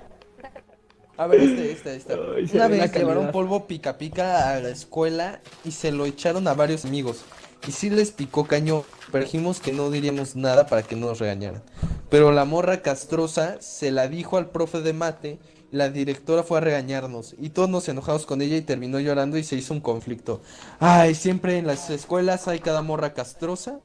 [1.18, 2.14] A ver, este, este, este.
[2.14, 6.54] Ay, Una vez llevaron polvo pica pica a la escuela y se lo echaron a
[6.54, 7.24] varios amigos.
[7.68, 11.20] Y sí les picó cañón, pero dijimos que no diríamos nada para que no nos
[11.20, 11.64] regañaran.
[12.10, 15.40] Pero la morra castrosa se la dijo al profe de mate,
[15.72, 19.44] la directora fue a regañarnos y todos nos enojamos con ella y terminó llorando y
[19.44, 20.42] se hizo un conflicto.
[20.80, 23.80] Ay, siempre en las escuelas hay cada morra castrosa.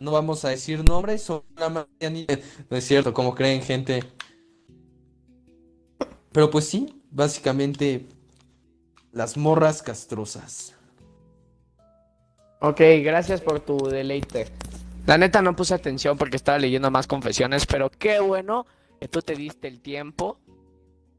[0.00, 1.88] No vamos a decir nombres, son una.
[2.70, 4.04] No es cierto, como creen gente.
[6.32, 8.06] Pero pues sí, básicamente
[9.12, 10.74] las morras castrosas.
[12.60, 14.48] Ok, gracias por tu deleite.
[15.06, 18.66] La neta no puse atención porque estaba leyendo más confesiones, pero qué bueno
[19.00, 20.38] que tú te diste el tiempo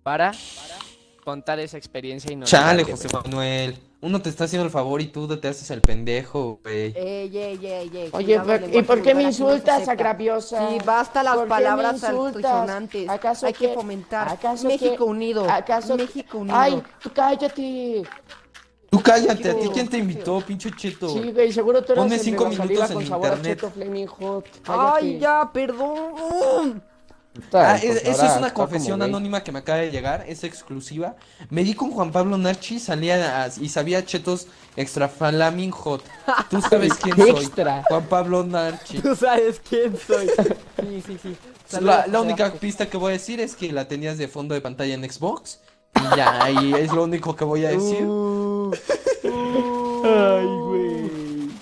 [0.04, 0.32] para
[1.24, 3.89] contar esa experiencia y Chale, José Manuel.
[4.02, 6.94] Uno te está haciendo el favor y tú te haces el pendejo, güey.
[6.96, 10.70] ey, ey, ey, ey, Oye, cuidado, ¿por- ¿y por qué me no insultas, agraviosa?
[10.70, 12.46] Sí, basta las ¿Por qué me palabras insultas?
[12.46, 13.10] altisonantes.
[13.10, 15.50] ¿Acaso Hay que que- fomentar acaso México que- unido.
[15.50, 15.98] ¿Acaso?
[15.98, 16.56] México unido.
[16.58, 18.04] Ay, tú cállate.
[18.90, 21.10] Tú cállate, ¿a ti quién te invitó, pinche cheto?
[21.10, 23.44] Sí, güey, seguro tú eras Ponme cinco minutos en con internet.
[23.44, 24.46] Cheto Flaming Hot.
[24.66, 26.82] Ay, ya, perdón.
[27.42, 30.44] Puta, Ah, pues es- eso es una confesión anónima que me acaba de llegar, es
[30.44, 31.16] exclusiva.
[31.50, 36.04] Me di con Juan Pablo Narchi, salía a- y sabía chetos extra flaming hot.
[36.50, 37.30] Tú sabes quién soy.
[37.30, 37.84] Extra.
[37.88, 39.00] Juan Pablo Narchi.
[39.00, 40.28] Tú sabes quién soy.
[40.80, 41.38] Sí, sí, sí.
[41.82, 44.62] La, la única pista que voy a decir es que la tenías de fondo de
[44.62, 45.60] pantalla en Xbox.
[45.96, 48.04] Y ya, y es lo único que voy a decir.
[49.22, 51.10] Uh, Ay, güey.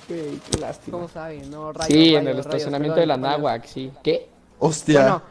[0.08, 0.98] Güey, qué lástima.
[0.98, 1.50] ¿Cómo saben?
[1.50, 3.38] No, rayos, Sí, en rayos, el rayos, estacionamiento perdón, de la.
[3.38, 3.92] Náhuac, sí.
[4.04, 4.30] ¿Qué?
[4.60, 5.02] Hostia.
[5.02, 5.22] Bueno,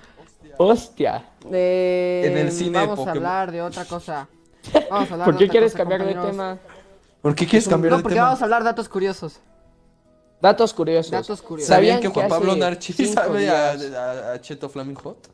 [0.58, 1.24] Hostia.
[1.52, 3.08] eh, En el cine vamos Pokémon.
[3.08, 4.28] a hablar de otra cosa.
[4.90, 6.58] Vamos a hablar ¿Por de qué otra quieres cosa, cambiar de tema?
[7.22, 8.26] ¿Por qué quieres cambiar No, de porque tema?
[8.26, 9.40] vamos a hablar de datos curiosos.
[10.40, 11.10] Datos curiosos.
[11.12, 11.68] Datos curiosos.
[11.68, 15.30] ¿Sabían ¿Sabían que Juan Pablo Narchi sabe a, a- a Cheto Flaming Hot?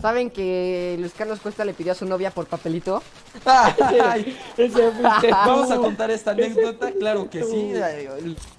[0.00, 3.02] ¿Saben que Luis Carlos Cuesta le pidió a su novia por papelito?
[3.44, 7.72] Ay, Ese fuiste Vamos a contar esta anécdota, claro que sí,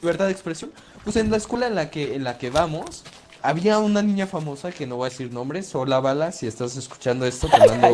[0.02, 0.72] libertad de expresión.
[1.04, 3.04] Pues en la escuela en la que en la que vamos
[3.42, 7.26] había una niña famosa que no voy a decir nombres, hola Bala, si estás escuchando
[7.26, 7.88] esto te mando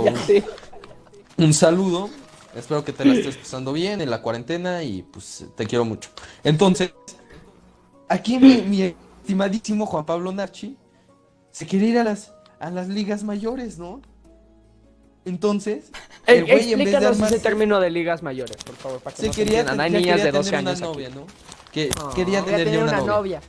[1.37, 2.09] un, un saludo.
[2.55, 6.09] Espero que te la estés pasando bien en la cuarentena y pues te quiero mucho.
[6.43, 6.93] Entonces,
[8.07, 8.81] aquí mi, mi
[9.21, 10.77] estimadísimo Juan Pablo Narchi
[11.51, 14.01] se quiere ir a las a las ligas mayores, ¿no?
[15.25, 15.85] Entonces,
[16.27, 18.99] Eh, el güey en vez de Explícanos armarse- ese término de ligas mayores, por favor,
[19.01, 19.81] para que se no quería, entiendan.
[19.81, 20.91] Hay niñas de 12 tener años aquí.
[20.91, 21.25] novia, ¿no?
[21.73, 22.11] Que Ah.
[22.15, 23.41] quería Quería tener una, novia.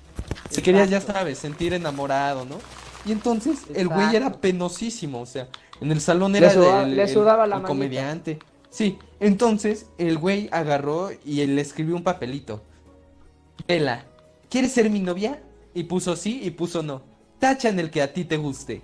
[0.51, 2.57] Se quería, ya sabes, sentir enamorado, ¿no?
[3.05, 5.49] Y entonces el güey era penosísimo, o sea,
[5.81, 8.39] en el salón Le era el, le el- sudaba la el comediante.
[8.71, 12.63] Sí, entonces el güey agarró y le escribió un papelito.
[13.67, 14.05] Vela,
[14.51, 15.41] ¿quieres ser mi novia?
[15.75, 17.03] Y puso sí y puso no.
[17.39, 18.83] Tacha en el que a ti te guste.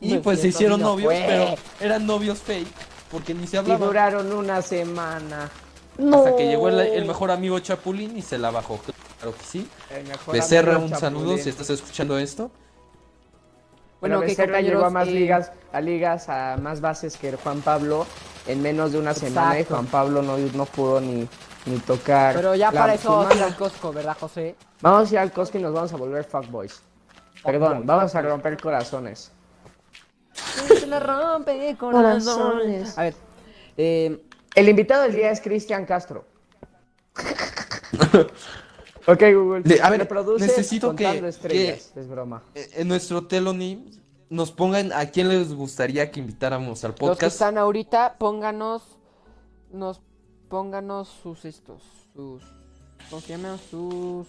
[0.00, 1.24] Y Me pues se hicieron novios, fue.
[1.26, 2.66] pero eran novios fake,
[3.10, 3.88] porque ni se Y hablaban.
[3.88, 5.50] duraron una semana.
[6.12, 8.80] Hasta que llegó el, el mejor amigo Chapulín y se la bajó.
[9.20, 9.68] Claro que sí.
[10.32, 12.50] Becerra, un saludo si estás escuchando esto.
[14.00, 17.36] Bueno, Bueno, que Becerra llegó a más eh, ligas, a ligas, a más bases que
[17.36, 18.06] Juan Pablo
[18.46, 19.74] en menos de una semana y.
[19.74, 21.28] Juan Pablo no, no pudo ni,
[21.66, 22.34] ni tocar.
[22.34, 23.52] Pero ya la- para eso vamos a ir mano.
[23.52, 24.56] al Costco, ¿verdad, José?
[24.80, 26.80] Vamos a ir al Costco y nos vamos a volver fuckboys.
[27.44, 29.32] Perdón, vamos a romper corazones.
[30.32, 32.96] Se le rompe corazones.
[32.96, 33.14] A ver,
[33.76, 36.24] eh, El invitado del día es Cristian Castro.
[39.06, 39.62] ok, Google.
[39.64, 41.92] Le- a ver, necesito que- estrellas.
[41.96, 42.42] Es broma.
[42.54, 43.84] Eh, En nuestro Telonym
[44.28, 47.32] nos pongan a quién les gustaría que invitáramos al los que podcast.
[47.34, 48.82] están ahorita, pónganos,
[49.72, 50.00] nos,
[50.48, 51.82] pónganos sus estos,
[52.14, 52.42] sus,
[53.08, 53.58] ¿cómo se llaman?
[53.70, 54.26] Sus,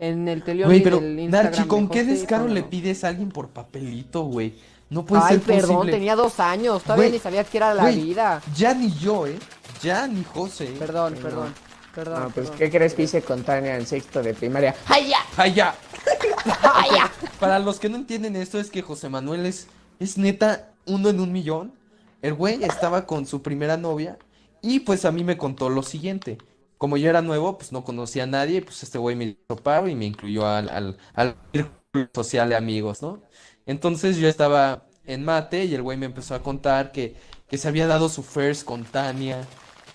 [0.00, 3.28] en el teleón Güey, pero del Instagram Narchi, ¿con qué descaro le pides a alguien
[3.30, 4.54] por papelito, güey?
[4.90, 5.92] No puede Ay, ser perdón, posible.
[5.92, 8.40] tenía dos años, todavía Güey, ni sabía qué era la güey, vida.
[8.56, 9.38] Ya ni yo, ¿eh?
[9.82, 10.64] Ya ni José.
[10.64, 10.76] ¿eh?
[10.78, 11.54] Perdón, perdón.
[11.98, 12.22] Perdón.
[12.22, 12.58] No, pues, perdón.
[12.58, 14.72] ¿qué crees que hice con Tania en sexto de primaria?
[14.86, 15.10] ¡Ay,
[15.52, 15.74] ya!
[17.40, 19.66] Para los que no entienden esto, es que José Manuel es,
[19.98, 21.72] es neta uno en un millón.
[22.22, 24.16] El güey estaba con su primera novia
[24.62, 26.38] y pues a mí me contó lo siguiente.
[26.76, 29.88] Como yo era nuevo, pues no conocía a nadie, pues este güey me hizo paro
[29.88, 33.22] y me incluyó al, al, al círculo social de amigos, ¿no?
[33.66, 37.16] Entonces yo estaba en mate y el güey me empezó a contar que,
[37.48, 39.44] que se había dado su first con Tania,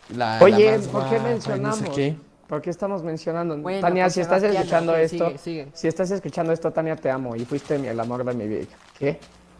[0.09, 1.79] la, la Oye, más ¿por qué guapa no mencionamos?
[1.79, 2.15] sé qué.
[2.47, 3.57] ¿Por qué estamos mencionando?
[3.57, 5.67] Bueno, Tania, pues, si estás Sebastián, escuchando esto, sigue, sigue.
[5.73, 8.67] si estás escuchando esto, Tania, te amo y fuiste mi- el amor de mi vida.
[8.99, 9.17] ¿Qué?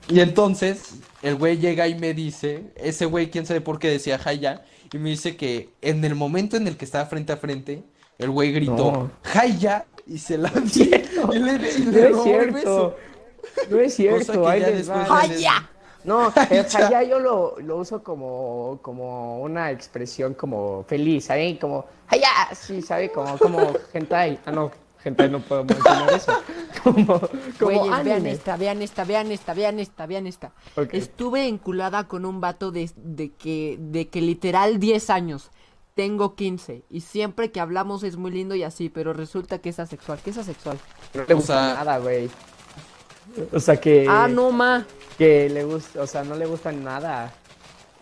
[0.10, 4.20] Y entonces el güey llega y me dice, ese güey quién sabe por qué decía
[4.20, 7.84] Jaya, y me dice que en el momento en el que estaba frente a frente,
[8.20, 9.12] el güey gritó No.
[9.24, 10.84] Jaya y se lanzó
[11.34, 12.96] y le, y No es robó el beso.
[12.96, 12.96] cierto.
[13.72, 14.42] No es cierto.
[14.44, 15.00] que ahí ya les va.
[15.00, 15.70] después de- ¡Jaya!
[16.04, 16.64] No, el Jaya.
[16.70, 21.58] jaya yo lo, lo uso como, como una expresión como feliz, ¿saben?
[21.58, 23.12] Como, jaya, sí, ¿sabe?
[23.12, 24.40] Como, como hentai.
[24.46, 24.70] Ah, no,
[25.04, 26.34] hentai no puedo mencionar eso.
[26.84, 27.30] Como, como
[27.62, 28.32] Güeyes, vean anime.
[28.32, 30.52] esta, vean esta, vean esta, vean esta, vean esta.
[30.76, 30.90] Ok.
[30.94, 35.50] Estuve enculada con un vato de, de que, de que literal 10 años.
[35.96, 36.84] Tengo 15.
[36.90, 40.20] Y siempre que hablamos es muy lindo y así, pero resulta que es asexual.
[40.22, 40.78] ¿Qué es asexual?
[41.14, 42.30] No le O gusta sea- nada, güey.
[43.52, 44.86] O sea que, Ah, no, ma.
[45.18, 47.34] que le gusta, o sea, no le gusta nada.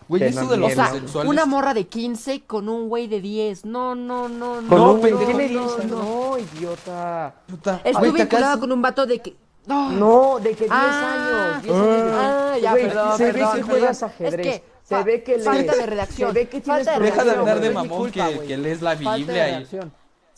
[0.08, 1.30] Güey, eso no de los O sea, homosexuales.
[1.30, 3.64] una morra de 15 con un güey de 10.
[3.64, 4.78] No, no, no, no.
[4.78, 5.86] No, un- pendejo, ¿Qué le no, dices?
[5.86, 6.04] no.
[6.32, 7.34] No, idiota.
[7.48, 9.36] Puta, Estuve acabas- con un vato de que.
[9.68, 9.90] No.
[9.92, 11.64] No, de que 10 Ah, años.
[11.64, 13.70] 10 años Ah, ya, Güey, perdón, se perdón, ve que perdón.
[13.70, 14.48] juegas Es ajedrez.
[14.48, 15.46] que se ve que lees.
[15.46, 16.30] falta de redacción.
[16.30, 18.82] Se ve que tienes Falta de Deja de andar de es mamón culpa, que, lees
[18.82, 19.80] la Falta de Biblia y...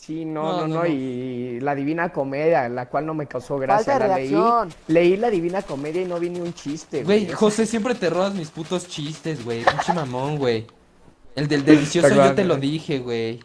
[0.04, 0.86] Sí, no, No, no, no, no, no.
[0.86, 4.34] y la Divina Comedia, la cual no me causó gracia, Falta la leí,
[4.88, 7.34] leí la Divina Comedia y no vi ni un chiste, Güey, güey.
[7.34, 9.64] José, siempre te robas mis putos chistes, güey.
[9.64, 10.66] Pinche mamón, güey.
[11.34, 13.40] El del delicioso Perdón, yo te lo dije, güey.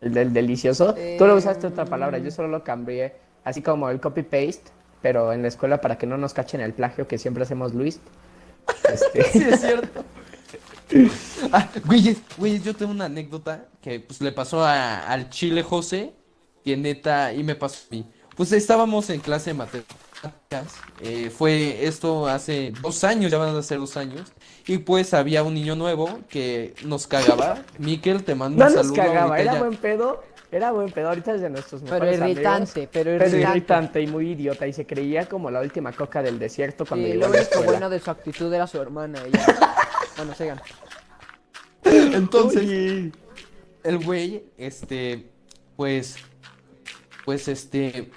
[0.00, 0.94] El del delicioso.
[1.18, 3.14] Tú lo usaste Eh, otra palabra, yo solo lo cambié.
[3.42, 4.70] Así como el copy-paste,
[5.02, 8.00] pero en la escuela para que no nos cachen el plagio que siempre hacemos Luis.
[8.92, 10.04] Este, Sí, es cierto.
[11.52, 16.14] Ah, güey, güey, yo tengo una anécdota que pues le pasó a- al Chile José,
[16.64, 18.06] que neta, y me pasó a mí.
[18.36, 23.62] Pues estábamos en clase de matemáticas, eh, fue esto hace dos años, ya van a
[23.62, 24.32] ser dos años,
[24.66, 27.58] y pues había un niño nuevo que nos cagaba.
[27.78, 29.02] Miquel, te mando no un nos saludo.
[29.02, 30.22] cagaba, ahorita era ya- buen pedo.
[30.52, 33.40] Era buen pedo, ahorita es de nuestros Pero mejores irritante, amigos, pero pero irritante.
[33.56, 37.12] irritante y muy idiota y se creía como la última coca del desierto cuando Sí,
[37.12, 39.20] llegó lo a la único bueno de su actitud era su hermana.
[39.28, 39.46] y ya.
[40.20, 40.60] Bueno, sigan.
[41.84, 43.12] Entonces,
[43.82, 45.30] el güey, este,
[45.76, 46.16] pues,
[47.24, 48.10] pues, este,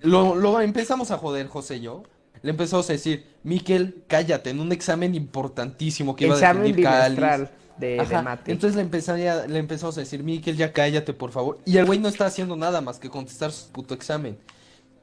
[0.00, 2.02] lo, lo empezamos a joder, José y yo.
[2.42, 6.84] Le empezamos a decir, Miquel, cállate, en un examen importantísimo que iba a Examen definir
[6.84, 7.48] Cáliz.
[7.78, 8.52] de, de mate.
[8.52, 11.58] Entonces le, empezaría- le empezamos a decir, Miquel, ya cállate, por favor.
[11.64, 14.38] Y el güey no está haciendo nada más que contestar su puto examen.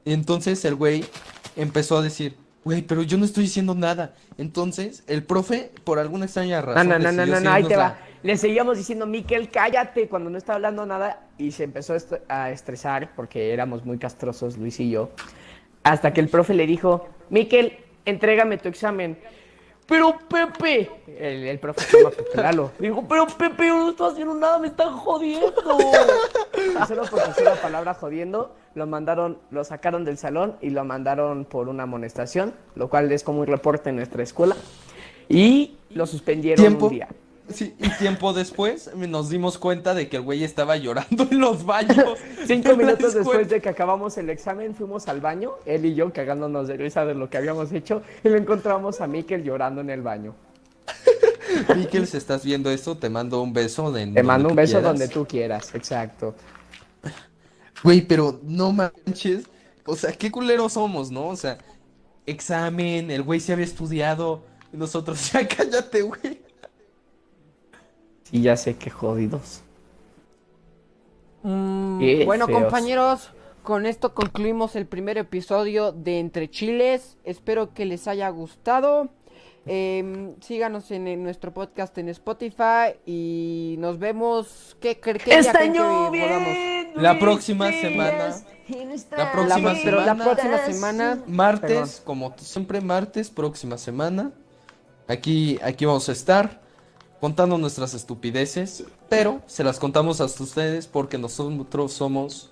[0.06, 1.04] Entonces el güey
[1.56, 2.36] empezó a decir,
[2.66, 4.16] güey, pero yo no estoy diciendo nada.
[4.38, 7.96] Entonces el profe, por alguna extraña razón, no, no, no, no, no, ahí te va.
[8.24, 11.94] Le seguíamos diciendo, Miquel, cállate, cuando no estaba hablando nada, y se empezó
[12.28, 15.12] a estresar porque éramos muy castrosos, Luis y yo.
[15.84, 17.72] Hasta que el profe le dijo, Miquel,
[18.04, 19.16] entrégame tu examen.
[19.86, 24.12] Pero Pepe, el, el profe se llama Pepe Lalo, dijo, pero Pepe, yo no estoy
[24.12, 25.78] haciendo nada, me están jodiendo.
[26.56, 30.84] Y solo por decir la palabra jodiendo, lo mandaron, lo sacaron del salón y lo
[30.84, 34.56] mandaron por una amonestación, lo cual es como un reporte en nuestra escuela.
[35.28, 36.86] Y lo suspendieron Tiempo.
[36.86, 37.08] un día.
[37.48, 41.64] Sí, y tiempo después nos dimos cuenta de que el güey estaba llorando en los
[41.64, 42.18] baños.
[42.46, 46.12] Cinco de minutos después de que acabamos el examen, fuimos al baño, él y yo
[46.12, 49.90] cagándonos de risa de lo que habíamos hecho, y lo encontramos a Mikel llorando en
[49.90, 50.34] el baño.
[51.76, 53.92] Miquel, si estás viendo esto, te mando un beso.
[53.92, 54.90] De, Te mando un beso quieras.
[54.90, 56.34] donde tú quieras, exacto.
[57.82, 59.44] Güey, pero no manches.
[59.84, 61.28] O sea, qué culeros somos, ¿no?
[61.28, 61.58] O sea,
[62.24, 64.42] examen, el güey se había estudiado.
[64.72, 66.45] Nosotros, ya cállate, güey.
[68.32, 69.62] Y ya sé que jodidos.
[71.42, 72.62] Mm, bueno, feos.
[72.62, 73.30] compañeros,
[73.62, 77.16] con esto concluimos el primer episodio de Entre Chiles.
[77.24, 79.08] Espero que les haya gustado.
[79.68, 84.76] Em, síganos en, en nuestro podcast en Spotify y nos vemos.
[84.80, 87.02] ¿Qué, qué, qué día ¡Está creen que volvamos?
[87.02, 88.36] La próxima semana.
[89.10, 90.24] La La- próxima pero la semana.
[90.24, 91.22] próxima semana.
[91.26, 94.32] Martes, como siempre, martes, próxima semana.
[95.08, 96.60] Aquí, aquí vamos a estar
[97.20, 98.84] contando nuestras estupideces.
[99.08, 102.50] Pero se las contamos hasta ustedes porque nosotros somos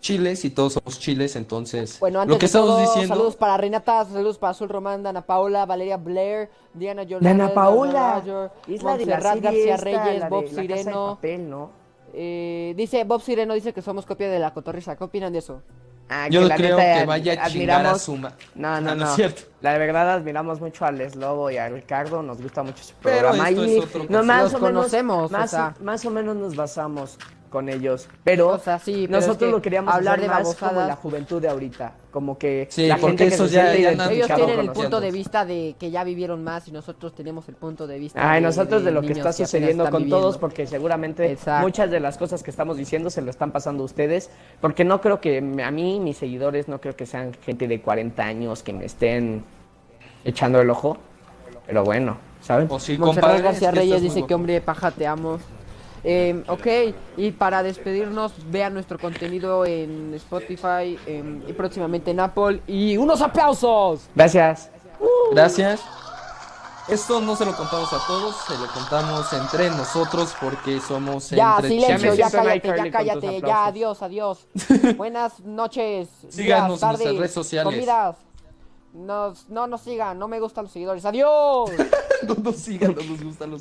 [0.00, 1.34] chiles y todos somos chiles.
[1.36, 3.08] Entonces, Bueno, antes lo que de estamos todo, diciendo.
[3.14, 7.54] saludos para Renata, saludos para Azul Román, Dana Paula, Valeria Blair, Diana Yolanda, Dana Edna
[7.54, 10.68] Paula, Roger, es la de la García esta, Reyes, la de Bob La Casa de
[10.68, 11.06] Sireno.
[11.14, 11.70] Papel, ¿no?
[12.12, 14.94] Eh, dice Bob Sireno dice que somos copia de la cotorriza.
[14.96, 15.62] ¿Qué opinan de eso?
[16.08, 18.80] Ah, Yo no la creo neta, que vaya a chingar a admiramos- su ma- No,
[18.80, 19.04] no, Ah, no.
[19.06, 19.42] es cierto.
[19.62, 23.20] La verdad admiramos mucho a Les Lobo y a Ricardo, nos gusta mucho su Pero
[23.20, 23.48] programa.
[23.48, 25.74] esto y es otro no, más Los o menos, conocemos, o más, sea.
[25.80, 27.18] más o menos nos basamos
[27.54, 28.08] con ellos.
[28.24, 30.96] Pero O sea, sí, pero es nosotros que lo queríamos hablar de más como la
[30.96, 31.92] juventud de ahorita.
[32.10, 34.76] Como que Sí, la porque gente que se ya- Ellos tienen el nosotros.
[34.76, 38.20] punto de vista de que ya vivieron más y nosotros tenemos el punto de vista
[38.28, 40.18] Ay, de- nosotros de, lo que está sucediendo con viviendo.
[40.18, 41.62] todos, porque seguramente Exacto.
[41.64, 44.30] muchas de las cosas que estamos diciendo se lo están pasando a ustedes,
[44.60, 47.80] porque no creo que me- a mí, mis seguidores, no creo que sean gente de
[47.80, 49.44] 40 años que me estén
[50.24, 50.96] echando el ojo,
[51.66, 52.66] pero bueno, ¿saben?
[52.70, 54.34] O sí, Montserrat compadre, García es que Reyes dice que guapo.
[54.36, 55.38] hombre de paja te amo.
[56.04, 62.60] Eh, ok, y para despedirnos, vean nuestro contenido en Spotify em, y próximamente en Apple.
[62.66, 64.08] Y unos aplausos.
[64.14, 64.70] Gracias.
[65.32, 65.80] Gracias.
[66.86, 71.56] Esto no se lo contamos a todos, se lo contamos entre nosotros porque somos Ya,
[71.56, 74.46] entre silencio, ya cállate, ya cállate, ya, adiós, adiós.
[74.98, 77.72] Buenas noches, Síganos días, en nuestras redes sociales.
[77.72, 78.16] comidas.
[78.92, 81.04] Nos, no nos sigan, no me gustan los seguidores.
[81.04, 81.70] Adiós.
[82.24, 83.60] No nos sigan, no nos gustan los